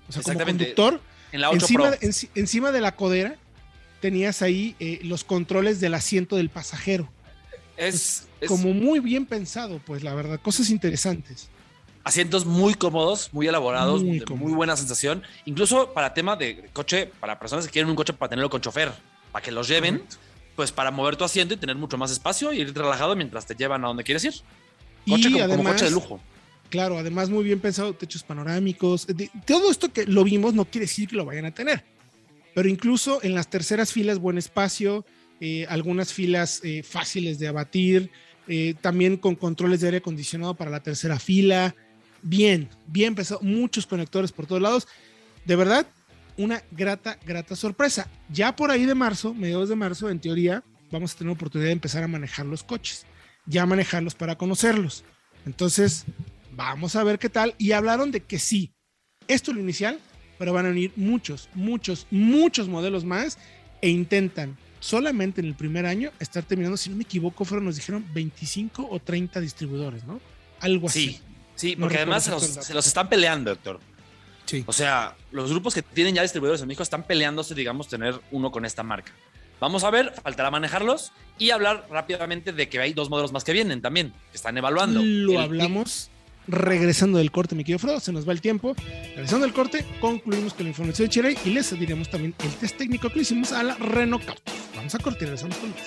[0.08, 1.00] o sea, como conductor
[1.32, 1.56] En la 8
[2.00, 3.36] encima, encima de la codera
[4.00, 7.08] tenías ahí eh, los controles del asiento del pasajero.
[7.76, 11.48] es, es Como muy bien pensado, pues la verdad, cosas interesantes.
[12.02, 15.22] asientos muy cómodos, muy elaborados, Muy de muy buena sensación.
[15.44, 18.90] Incluso para tema de coche, para personas que quieren un coche para tenerlo con chofer,
[19.32, 20.29] para que los lleven, Correcto.
[20.60, 23.54] Pues para mover tu asiento y tener mucho más espacio y ir relajado mientras te
[23.54, 24.34] llevan a donde quieres ir.
[25.08, 26.20] Coche Y como, como además, coche de lujo.
[26.68, 30.84] claro, además muy bien pensado, techos panorámicos, de- todo esto que lo vimos no quiere
[30.86, 31.82] decir que lo vayan a tener,
[32.54, 35.06] pero incluso en las terceras filas buen espacio,
[35.40, 38.10] eh, algunas filas eh, fáciles de abatir,
[38.46, 41.74] eh, también con controles de aire acondicionado para la tercera fila,
[42.20, 44.86] bien, bien pensado, muchos conectores por todos lados,
[45.46, 45.86] de verdad,
[46.40, 48.08] una grata, grata sorpresa.
[48.28, 51.74] Ya por ahí de marzo, mediados de marzo, en teoría, vamos a tener oportunidad de
[51.74, 53.06] empezar a manejar los coches,
[53.46, 55.04] ya manejarlos para conocerlos.
[55.46, 56.04] Entonces,
[56.52, 57.54] vamos a ver qué tal.
[57.58, 58.72] Y hablaron de que sí,
[59.28, 59.98] esto es lo inicial,
[60.38, 63.38] pero van a venir muchos, muchos, muchos modelos más
[63.82, 67.76] e intentan solamente en el primer año estar terminando, si no me equivoco, fueron, nos
[67.76, 70.20] dijeron 25 o 30 distribuidores, ¿no?
[70.60, 71.08] Algo así.
[71.08, 71.20] Sí,
[71.54, 73.80] sí, No porque recuerdo además se los, se los están peleando, Héctor.
[74.50, 74.64] Sí.
[74.66, 78.50] O sea, los grupos que tienen ya distribuidores en México están peleándose, digamos, tener uno
[78.50, 79.12] con esta marca.
[79.60, 83.52] Vamos a ver, faltará manejarlos y hablar rápidamente de que hay dos modelos más que
[83.52, 85.00] vienen también, que están evaluando.
[85.04, 86.10] Lo El- hablamos
[86.48, 88.74] regresando del corte, mi querido Frodo, se nos va el tiempo.
[89.14, 92.76] Regresando del corte, concluimos con la información de Chile y les diremos también el test
[92.76, 94.54] técnico que le hicimos a la Renault Captur.
[94.74, 95.80] Vamos a corte y regresamos con más.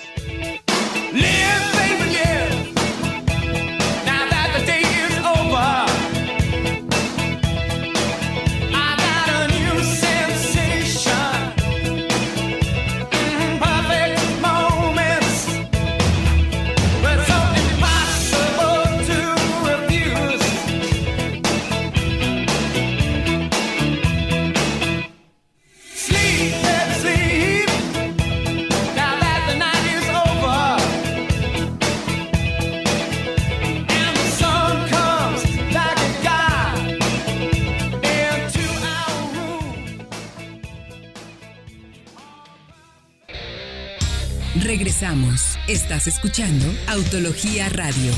[44.76, 45.56] Regresamos.
[45.68, 48.12] Estás escuchando Autología Radio.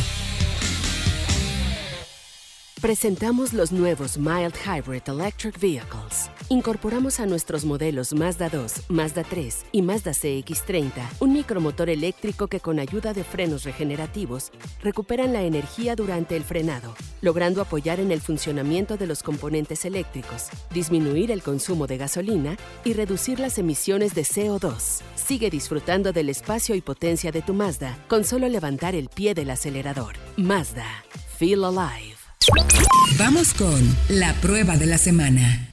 [2.81, 6.31] Presentamos los nuevos Mild Hybrid Electric Vehicles.
[6.49, 12.61] Incorporamos a nuestros modelos Mazda 2, Mazda 3 y Mazda CX30 un micromotor eléctrico que
[12.61, 18.21] con ayuda de frenos regenerativos recuperan la energía durante el frenado, logrando apoyar en el
[18.21, 24.23] funcionamiento de los componentes eléctricos, disminuir el consumo de gasolina y reducir las emisiones de
[24.23, 25.01] CO2.
[25.17, 29.51] Sigue disfrutando del espacio y potencia de tu Mazda con solo levantar el pie del
[29.51, 30.15] acelerador.
[30.37, 30.87] Mazda.
[31.39, 32.15] Feel alive.
[33.19, 35.73] Vamos con la prueba de la semana.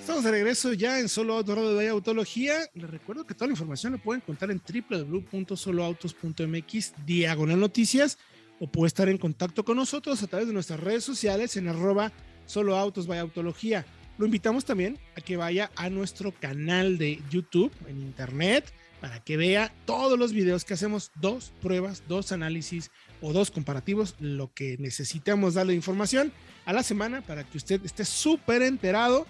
[0.00, 2.54] Estamos de regreso ya en Solo Auto Radio Autología.
[2.74, 8.18] Les recuerdo que toda la información la pueden encontrar en www.soloautos.mx diagonal noticias
[8.58, 12.10] o puede estar en contacto con nosotros a través de nuestras redes sociales en arroba
[12.54, 13.84] by.
[14.18, 19.36] Lo invitamos también a que vaya a nuestro canal de YouTube en internet para que
[19.36, 22.90] vea todos los videos que hacemos, dos pruebas, dos análisis
[23.20, 26.32] o dos comparativos, lo que necesitamos darle información
[26.66, 29.26] a la semana para que usted esté súper enterado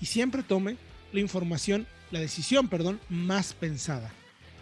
[0.00, 0.76] y siempre tome
[1.12, 4.12] la información, la decisión, perdón, más pensada.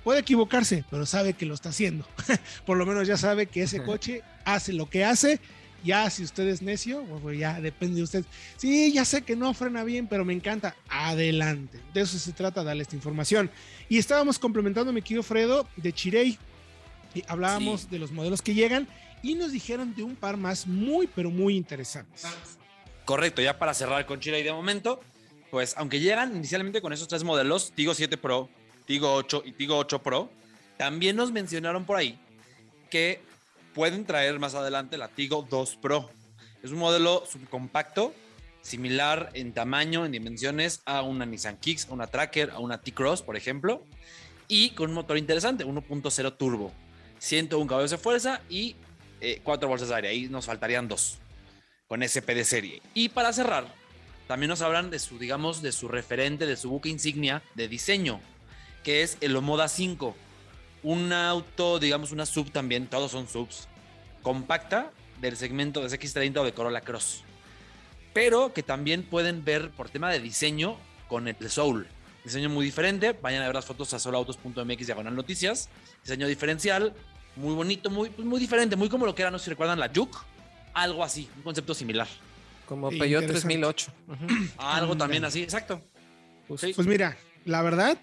[0.05, 2.07] Puede equivocarse, pero sabe que lo está haciendo.
[2.67, 5.41] Por lo menos ya sabe que ese coche hace lo que hace.
[5.85, 8.25] Ya si usted es necio, pues ya depende de usted.
[8.57, 10.77] Sí, ya sé que no frena bien, pero me encanta.
[10.89, 11.81] Adelante.
[11.93, 13.51] De eso se trata, darle esta información.
[13.89, 16.39] Y estábamos complementando, mi querido Fredo, de Chirey.
[17.15, 17.89] Y hablábamos Sí.
[17.91, 18.87] de los modelos que llegan
[19.23, 22.25] y nos dijeron de un par más muy, pero muy interesantes.
[23.05, 25.01] Correcto, ya para cerrar con Chile y de momento,
[25.51, 28.49] pues aunque llegan inicialmente con esos tres modelos, Tigo 7 Pro,
[28.87, 30.31] Tigo 8 y Tigo 8 Pro,
[30.79, 32.19] también nos mencionaron por ahí
[32.89, 33.21] que
[33.75, 36.11] pueden traer más adelante la Tigo 2 Pro.
[36.63, 38.15] Es un modelo subcompacto,
[38.61, 43.23] similar en tamaño, en dimensiones a una Nissan Kicks, a una Tracker, a una T-Cross,
[43.23, 43.85] por ejemplo,
[44.47, 46.73] y con un motor interesante, 1.0 turbo,
[47.19, 48.77] 101 caballos de fuerza y
[49.43, 50.09] 4 bolsas de aire.
[50.09, 51.19] Ahí nos faltarían dos
[51.89, 52.83] con SP de serie.
[52.95, 53.67] Y para cerrar,
[54.27, 58.21] también nos hablan de su, digamos, de su referente, de su buque insignia de diseño,
[58.83, 60.17] que es el Omoda 5.
[60.83, 63.69] Un auto, digamos, una sub también, todos son subs,
[64.23, 67.23] compacta del segmento de X30 o de Corolla Cross.
[68.13, 70.77] Pero que también pueden ver por tema de diseño
[71.09, 71.87] con el Soul.
[72.25, 73.13] Diseño muy diferente.
[73.21, 75.69] Vayan a ver las fotos a soloautos.mx diagonal noticias.
[76.03, 76.95] Diseño diferencial,
[77.37, 79.81] muy bonito, muy, pues, muy diferente, muy como lo que era, no sé si recuerdan,
[79.81, 80.19] la Juke.
[80.75, 82.07] Algo así, un concepto similar.
[82.67, 83.59] Como Peugeot interesante.
[83.59, 83.93] 3008.
[84.09, 84.27] Ujú.
[84.59, 85.83] Algo también así, exacto.
[86.57, 86.73] Sí.
[86.75, 87.99] Pues mira, la verdad,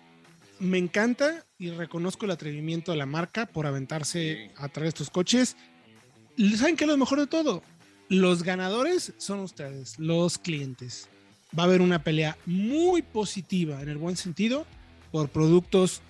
[0.59, 5.55] me encanta y reconozco el atrevimiento de la marca por aventarse a traer estos coches.
[6.57, 7.63] ¿Saben qué es lo mejor de todo?
[8.09, 11.09] Los ganadores son ustedes, los clientes.
[11.57, 14.65] Va a haber una pelea muy positiva en el buen sentido
[15.11, 16.01] por productos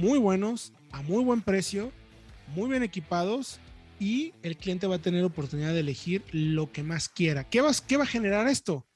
[0.00, 1.92] muy buenos, a muy buen precio,
[2.54, 3.60] muy bien equipados
[3.98, 7.44] y el cliente va a tener oportunidad de elegir lo que más quiera.
[7.44, 8.86] ¿Qué va, qué va a generar esto?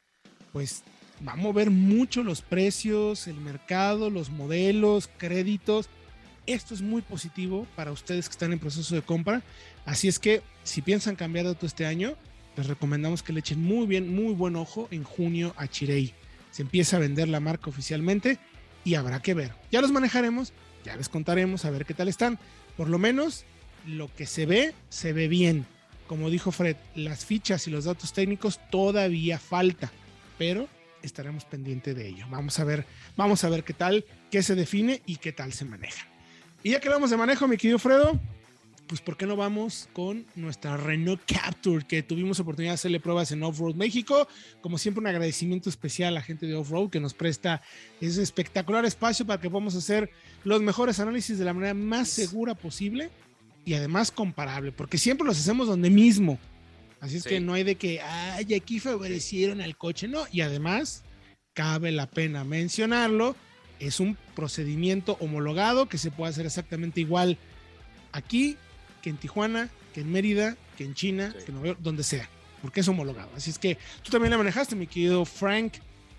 [0.53, 0.83] Pues
[1.27, 5.89] va a mover mucho los precios, el mercado, los modelos, créditos.
[6.47, 9.43] Esto es muy positivo para ustedes que están en proceso de compra.
[9.87, 12.15] Así es que si piensan cambiar de auto este año,
[12.57, 16.13] les recomendamos que le echen muy bien, muy buen ojo en junio a Chirei.
[16.51, 18.39] Se empieza a vender la marca oficialmente
[18.85, 19.53] y habrá que ver.
[19.73, 20.53] Ya los manejaremos,
[20.85, 22.39] ya les contaremos a ver qué tal están.
[22.77, 23.45] Por lo menos
[23.87, 25.67] lo que se ve, se ve bien.
[26.07, 29.91] Como dijo Fred, las fichas y los datos técnicos todavía falta,
[30.37, 30.69] pero
[31.05, 32.27] estaremos pendientes de ello.
[32.31, 32.87] Vamos a ver,
[33.17, 36.07] vamos a ver qué tal, qué se define y qué tal se maneja.
[36.63, 38.19] Y ya que hablamos de manejo, mi querido Fredo,
[38.87, 43.33] pues ¿por qué no vamos con nuestra Renault Capture que tuvimos oportunidad de hacerle pruebas
[43.33, 44.29] en Off-Road México?
[44.61, 47.63] Como siempre, un agradecimiento especial a la gente de Off-Road que nos presta
[48.01, 50.11] ese espectacular espacio para que podamos hacer
[50.45, 53.11] los mejores análisis de la manera más segura posible
[53.65, 56.39] y además comparable, porque siempre los hacemos donde mismo.
[57.05, 57.29] Así es Sí.
[57.29, 60.25] que no hay de que, ay, aquí favorecieron al coche, no.
[60.33, 61.03] Y además,
[61.53, 63.37] cabe la pena mencionarlo,
[63.79, 67.37] es un procedimiento homologado que se puede hacer exactamente igual
[68.13, 68.57] aquí
[69.03, 71.45] que en Tijuana, que en Mérida, que en China, Sí.
[71.45, 72.27] que en Nueva York, donde sea,
[72.63, 73.29] porque es homologado.
[73.37, 75.75] Así es que tú también la manejaste, mi querido Frank.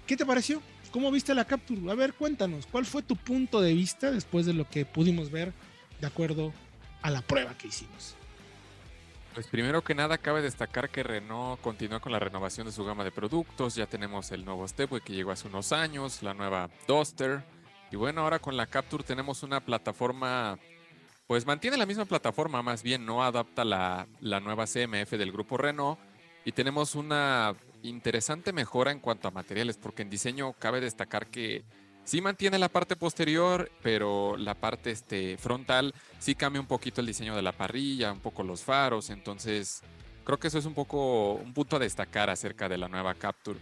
[0.05, 0.61] ¿Qué te pareció?
[0.91, 1.81] ¿Cómo viste la Capture?
[1.91, 5.51] A ver, cuéntanos, ¿cuál fue tu punto de vista después de lo que pudimos ver
[5.99, 6.53] de acuerdo
[7.01, 8.15] a la prueba que hicimos?
[9.35, 13.03] Pues primero que nada cabe destacar que Renault continúa con la renovación de su gama
[13.03, 13.75] de productos.
[13.75, 17.43] Ya tenemos el nuevo Stepway que llegó hace unos años, la nueva Duster.
[17.91, 20.57] Y bueno, ahora con la Capture tenemos una plataforma,
[21.27, 25.57] pues mantiene la misma plataforma, más bien no adapta la, la nueva CMF del grupo
[25.57, 25.99] Renault.
[26.45, 31.65] Y tenemos una interesante mejora en cuanto a materiales, porque en diseño cabe destacar que
[32.05, 37.07] sí mantiene la parte posterior, pero la parte este, frontal sí cambia un poquito el
[37.07, 39.81] diseño de la parrilla, un poco los faros, entonces
[40.23, 43.59] creo que eso es un poco un punto a destacar acerca de la nueva Capture.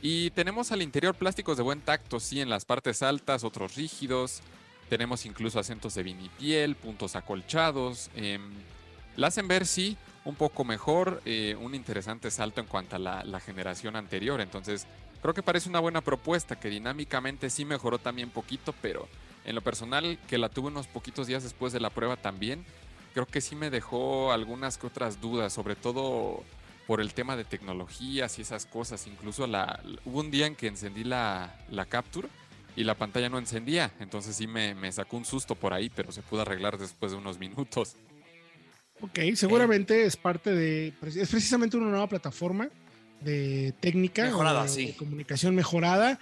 [0.00, 4.40] Y tenemos al interior plásticos de buen tacto, sí, en las partes altas, otros rígidos.
[4.88, 8.10] Tenemos incluso acentos de vinipiel, puntos acolchados.
[8.16, 8.52] em,
[9.16, 13.40] la hacen ver, sí, un poco mejor, eh, un interesante salto en cuanto a la
[13.40, 14.40] generación anterior.
[14.40, 14.88] Entonces,
[15.22, 19.08] creo que parece una buena propuesta que dinámicamente sí mejoró también poquito, pero
[19.44, 22.64] en lo personal, que la tuve unos poquitos días después de la prueba también,
[23.14, 26.42] creo que sí me dejó algunas que otras dudas, sobre todo
[26.86, 29.06] por el tema de tecnologías y esas cosas.
[29.06, 32.28] Incluso la, hubo un día en que encendí la, la Capture
[32.74, 36.10] y la pantalla no encendía, entonces sí me, me sacó un susto por ahí, pero
[36.10, 37.96] se pudo arreglar después de unos minutos.
[39.00, 42.68] Ok, seguramente es parte de, es precisamente una nueva plataforma
[43.24, 44.86] de técnica, Mejorada, de, sí.
[44.86, 46.18] de comunicación mejorada.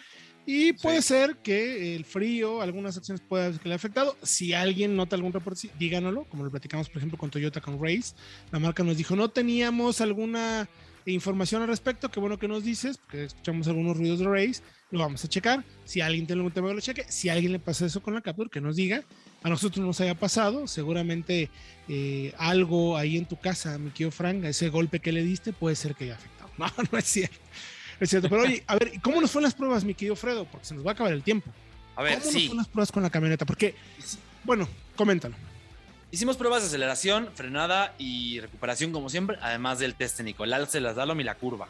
[0.46, 1.09] Y puede Sí.
[1.09, 4.16] ser que el frío, algunas acciones puedan que le haya afectado.
[4.22, 8.14] Si alguien nota algún reporte, díganoslo, como lo platicamos, por ejemplo, con Toyota con Race.
[8.51, 10.68] La marca nos dijo, no teníamos alguna
[11.07, 14.98] información al respecto, qué bueno que nos dices, porque escuchamos algunos ruidos de Race, lo
[15.01, 15.64] vamos a checar.
[15.84, 18.51] Si alguien tiene algún tema lo cheque, si alguien le pasa eso con la Capture,
[18.51, 19.03] que nos diga.
[19.42, 21.48] A nosotros nos haya pasado, seguramente
[21.88, 25.76] eh, algo ahí en tu casa, mi querido Frank, ese golpe que le diste puede
[25.76, 26.39] ser que haya afectado.
[26.61, 27.38] No, no es cierto.
[27.98, 28.28] No es cierto.
[28.28, 30.44] Pero oye, a ver, ¿cómo nos fueron las pruebas, mi querido Fredo?
[30.44, 31.50] Porque se nos va a acabar el tiempo.
[31.96, 33.46] A ver, ¿Cómo nos fueron las pruebas con la camioneta?
[33.46, 33.74] Porque,
[34.44, 35.34] bueno, coméntalo.
[36.12, 40.78] Hicimos pruebas de aceleración, frenada y recuperación como siempre, además del test técnico, el alce,
[40.78, 41.68] el slalom y la curva.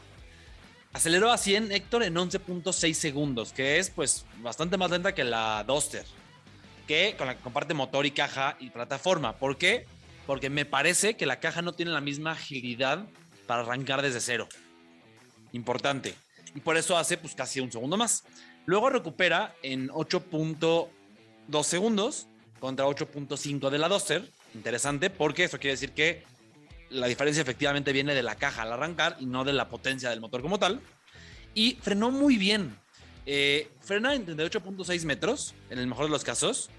[0.93, 5.62] Aceleró a 100 Héctor en 11.6 segundos, que es pues bastante más lenta que la
[5.64, 6.05] Duster,
[6.88, 9.36] que con la que comparte motor y caja y plataforma.
[9.36, 9.86] ¿Por qué?
[10.26, 13.07] Porque me parece que la caja no tiene la misma agilidad
[13.47, 14.49] para arrancar desde cero.
[15.53, 16.15] Importante.
[16.55, 18.25] Y por eso hace pues casi un segundo más.
[18.67, 22.27] Luego recupera en 8.2 segundos
[22.59, 24.29] contra 8.5 de la Duster.
[24.55, 26.25] Interesante porque eso quiere decir que
[26.91, 30.21] la diferencia efectivamente viene de la caja al arrancar y no de la potencia del
[30.21, 30.81] motor como tal.
[31.55, 32.77] Y frenó muy bien.
[33.27, 36.71] Eh, frena en 38.6 metros, en el mejor de los casos.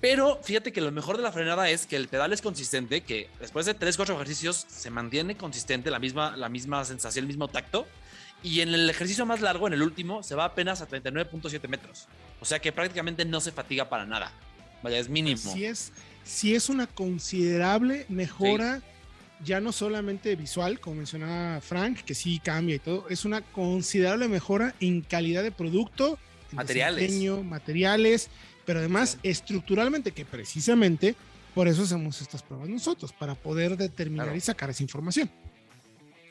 [0.00, 3.28] Pero fíjate que lo mejor de la frenada es que el pedal es consistente, que
[3.38, 7.86] después de 3-4 ejercicios se mantiene consistente, la misma, la misma sensación, el mismo tacto.
[8.42, 12.08] Y en el ejercicio más largo, en el último, se va apenas a 39.7 metros.
[12.40, 14.32] O sea que prácticamente no se fatiga para nada.
[14.82, 15.36] Vaya, es mínimo.
[15.36, 15.92] Sí es,
[16.24, 18.80] sí es una considerable mejora,
[19.44, 24.28] ya no solamente visual, como mencionaba Frank, que sí cambia y todo, es una considerable
[24.28, 26.18] mejora en calidad de producto,
[26.50, 27.02] en Materiales.
[27.02, 28.30] desempeño, materiales,
[28.64, 31.14] pero además estructuralmente, que precisamente
[31.54, 34.38] por eso hacemos estas pruebas nosotros, para poder determinar Claro.
[34.38, 35.30] y sacar esa información.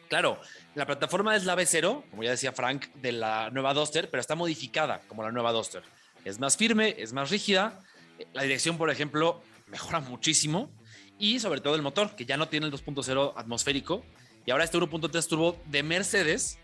[0.08, 0.40] Claro,
[0.76, 4.34] la plataforma es la B0, como ya decía Frank, de la nueva Duster, pero está
[4.36, 5.84] modificada como la nueva Duster.
[6.26, 7.80] Es más firme, es más rígida.
[8.34, 10.72] La dirección, por ejemplo, mejora muchísimo.
[11.20, 14.04] Y sobre todo el motor, que ya no tiene el 2.0 atmosférico.
[14.46, 16.58] Y ahora este 1.3 turbo de Mercedes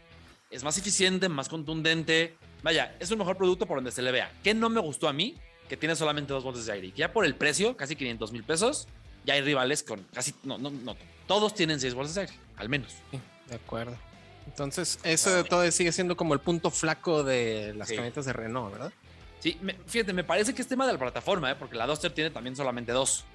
[0.49, 2.35] es más eficiente, más contundente.
[2.63, 4.31] Vaya, es un mejor producto por donde se le vea.
[4.43, 5.35] ¿Qué no me gustó a mí?
[5.69, 6.91] Que tiene solamente dos bolsas de aire.
[6.95, 8.87] Ya por el precio, casi 500 mil pesos,
[9.25, 10.95] ya hay rivales con casi, no, no, no,
[11.27, 12.93] todos tienen seis bolsas de aire, al menos.
[13.11, 13.97] Sí, de acuerdo.
[14.45, 17.95] Entonces, eso todo sigue siendo como el punto flaco de las Sí.
[17.95, 18.93] camionetas de Renault, ¿verdad?
[19.39, 21.55] Sí, me- fíjate, me parece que es tema de la plataforma, ¿eh?
[21.55, 23.25] porque la Duster tiene también solamente dos.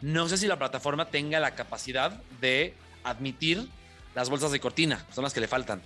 [0.00, 2.10] No sé si la plataforma tenga la capacidad
[2.40, 2.74] de
[3.04, 3.68] admitir
[4.14, 5.82] las bolsas de cortina, son las que le faltan.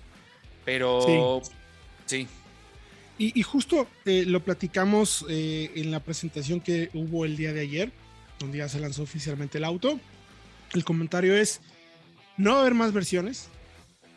[0.65, 1.43] Pero
[2.07, 2.29] sí,
[3.19, 7.61] Y, y justo eh, lo platicamos eh, en la presentación que hubo el día de
[7.61, 7.93] ayer,
[8.39, 9.99] donde ya se lanzó oficialmente el auto.
[10.73, 11.61] El comentario es,
[12.37, 13.49] no va a haber más versiones.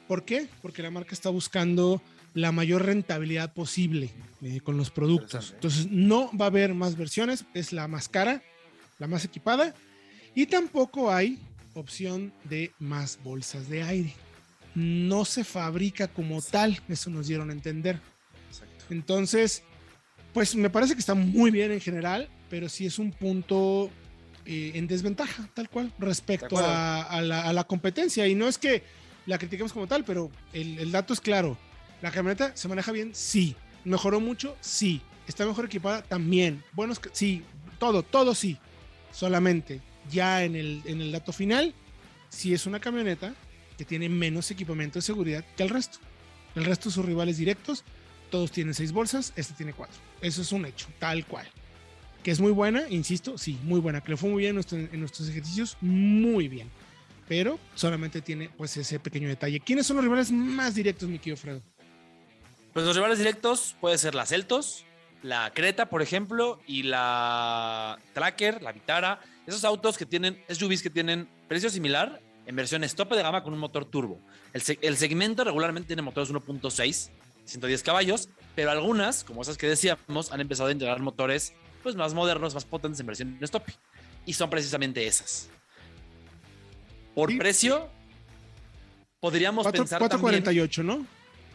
[0.08, 0.48] ¿Por qué?
[0.62, 2.02] Porque la marca está buscando
[2.34, 4.10] la mayor rentabilidad posible
[4.42, 5.52] eh, con los productos.
[5.54, 8.44] Entonces, no va a haber más versiones, es la más cara,
[9.00, 9.74] la más equipada,
[10.36, 11.40] y tampoco hay
[11.74, 14.14] opción de más bolsas de aire.
[14.76, 18.00] No se fabrica como tal, eso nos dieron a entender.
[18.90, 19.64] Entonces,
[20.34, 23.90] pues me parece que está muy bien en general, pero sí es un punto
[24.46, 28.28] eh, en desventaja, tal cual, respecto a, a la, a la competencia.
[28.28, 28.84] Y no es que
[29.26, 31.58] la critiquemos como tal, pero el, el dato es claro.
[32.02, 33.56] La camioneta se maneja bien, sí.
[33.86, 35.02] Mejoró mucho, sí.
[35.28, 36.64] Está mejor equipada, también.
[36.74, 37.44] Buenos, sí.
[37.80, 38.58] Todo, todo sí.
[39.12, 41.74] Solamente ya en el, en el dato final,
[42.30, 43.34] sí es una camioneta
[43.78, 46.00] que tiene menos equipamiento de seguridad que el resto.
[46.56, 47.84] El resto de sus rivales directos,
[48.32, 49.98] todos tienen seis bolsas, este tiene cuatro.
[50.22, 51.48] Eso es un hecho, tal cual.
[52.24, 54.02] Que es muy buena, insisto, sí, muy buena.
[54.02, 56.70] Que le fue muy bien en, nuestro- en nuestros ejercicios, muy bien.
[57.28, 59.60] Pero solamente tiene pues ese pequeño detalle.
[59.60, 61.62] ¿Quiénes son los rivales más directos, mi querido Fredo?
[62.74, 64.86] pues los rivales directos puede ser la Celtos,
[65.24, 69.20] la Creta, por ejemplo, y la Tracker, la Vitara.
[69.46, 73.54] Esos autos que tienen, SUVs que tienen precio similar en versiones tope de gama con
[73.54, 74.20] un motor turbo.
[74.54, 77.10] El, el segmento regularmente tiene motores 1.6,
[77.46, 82.14] 110 caballos, pero algunas, como esas que decíamos, han empezado a integrar motores pues, más
[82.14, 83.74] modernos, más potentes en versiones tope.
[84.26, 85.50] Y son precisamente esas.
[87.16, 87.38] Por Sí.
[87.38, 87.90] precio,
[89.20, 91.06] podríamos Cuatro- pensar también 448, ¿no?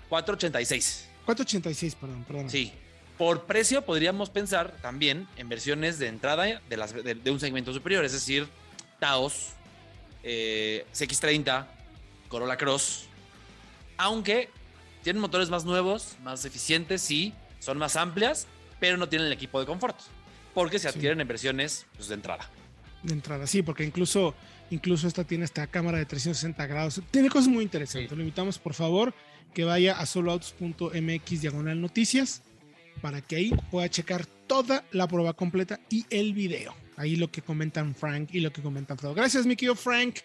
[0.08, 1.08] 486.
[1.24, 2.50] 486, perdón, perdón.
[2.50, 2.72] Sí.
[3.18, 7.72] Por precio podríamos pensar también en versiones de entrada de, las, de, de un segmento
[7.72, 8.46] superior, es decir,
[9.00, 9.52] Taos,
[10.22, 11.66] eh, CX30,
[12.28, 13.06] Corolla Cross,
[13.96, 14.50] aunque
[15.06, 18.48] tienen motores más nuevos, más eficientes, sí, son más amplias,
[18.80, 19.96] pero no tienen el equipo de confort,
[20.52, 20.96] porque se Sí.
[20.98, 22.50] adquieren en versiones pues, de entrada.
[23.04, 24.34] de entrada, sí, porque incluso,
[24.68, 27.00] incluso esta tiene esta cámara de 360 grados.
[27.12, 28.10] Tiene cosas muy interesantes.
[28.10, 28.16] Sí.
[28.16, 29.14] Lo invitamos, por favor,
[29.54, 32.42] que vaya a soloautos.mx diagonal noticias
[33.00, 36.74] para que ahí pueda checar toda la prueba completa y el video.
[36.96, 39.14] Ahí lo que comentan Frank y lo que comentan Fredo.
[39.14, 40.16] Gracias, mi querido Frank.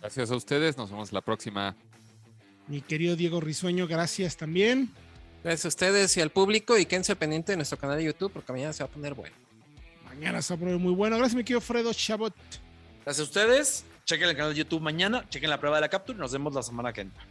[0.00, 0.78] Gracias a ustedes.
[0.78, 1.76] Nos vemos la próxima.
[2.68, 4.90] Mi querido Diego Risueño, gracias también.
[5.42, 8.52] Gracias a ustedes y al público y quédense pendiente de nuestro canal de YouTube porque
[8.52, 9.34] mañana se va a poner bueno.
[10.04, 11.16] Mañana se va a poner muy bueno.
[11.16, 12.34] Gracias, mi querido Fredo Chabot.
[13.04, 16.16] Gracias a ustedes, chequen el canal de YouTube mañana, chequen la prueba de la captura
[16.16, 17.26] y nos vemos la semana que entra.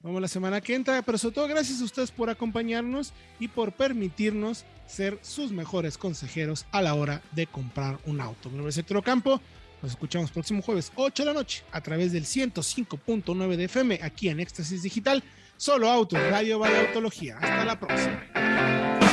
[0.00, 3.72] Vamos la semana que entra, pero sobre todo gracias a ustedes por acompañarnos y por
[3.72, 8.50] permitirnos ser sus mejores consejeros a la hora de comprar un auto.
[8.50, 9.40] Mi nombre es Héctor Ocampo.
[9.84, 14.30] Nos escuchamos próximo jueves 8 de la noche a través del 105.9 de FM aquí
[14.30, 15.22] en Éxtasis Digital.
[15.58, 17.36] Solo Autos, Radio Vaya Autología.
[17.36, 19.03] Hasta la próxima.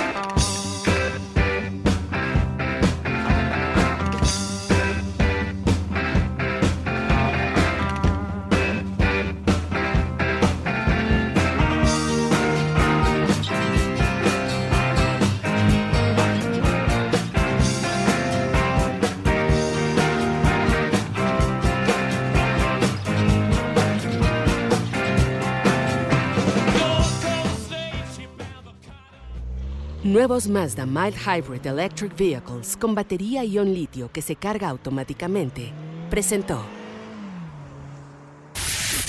[30.12, 35.72] Nuevos Mazda Mild Hybrid Electric Vehicles con batería ion litio que se carga automáticamente.
[36.10, 36.66] Presentó.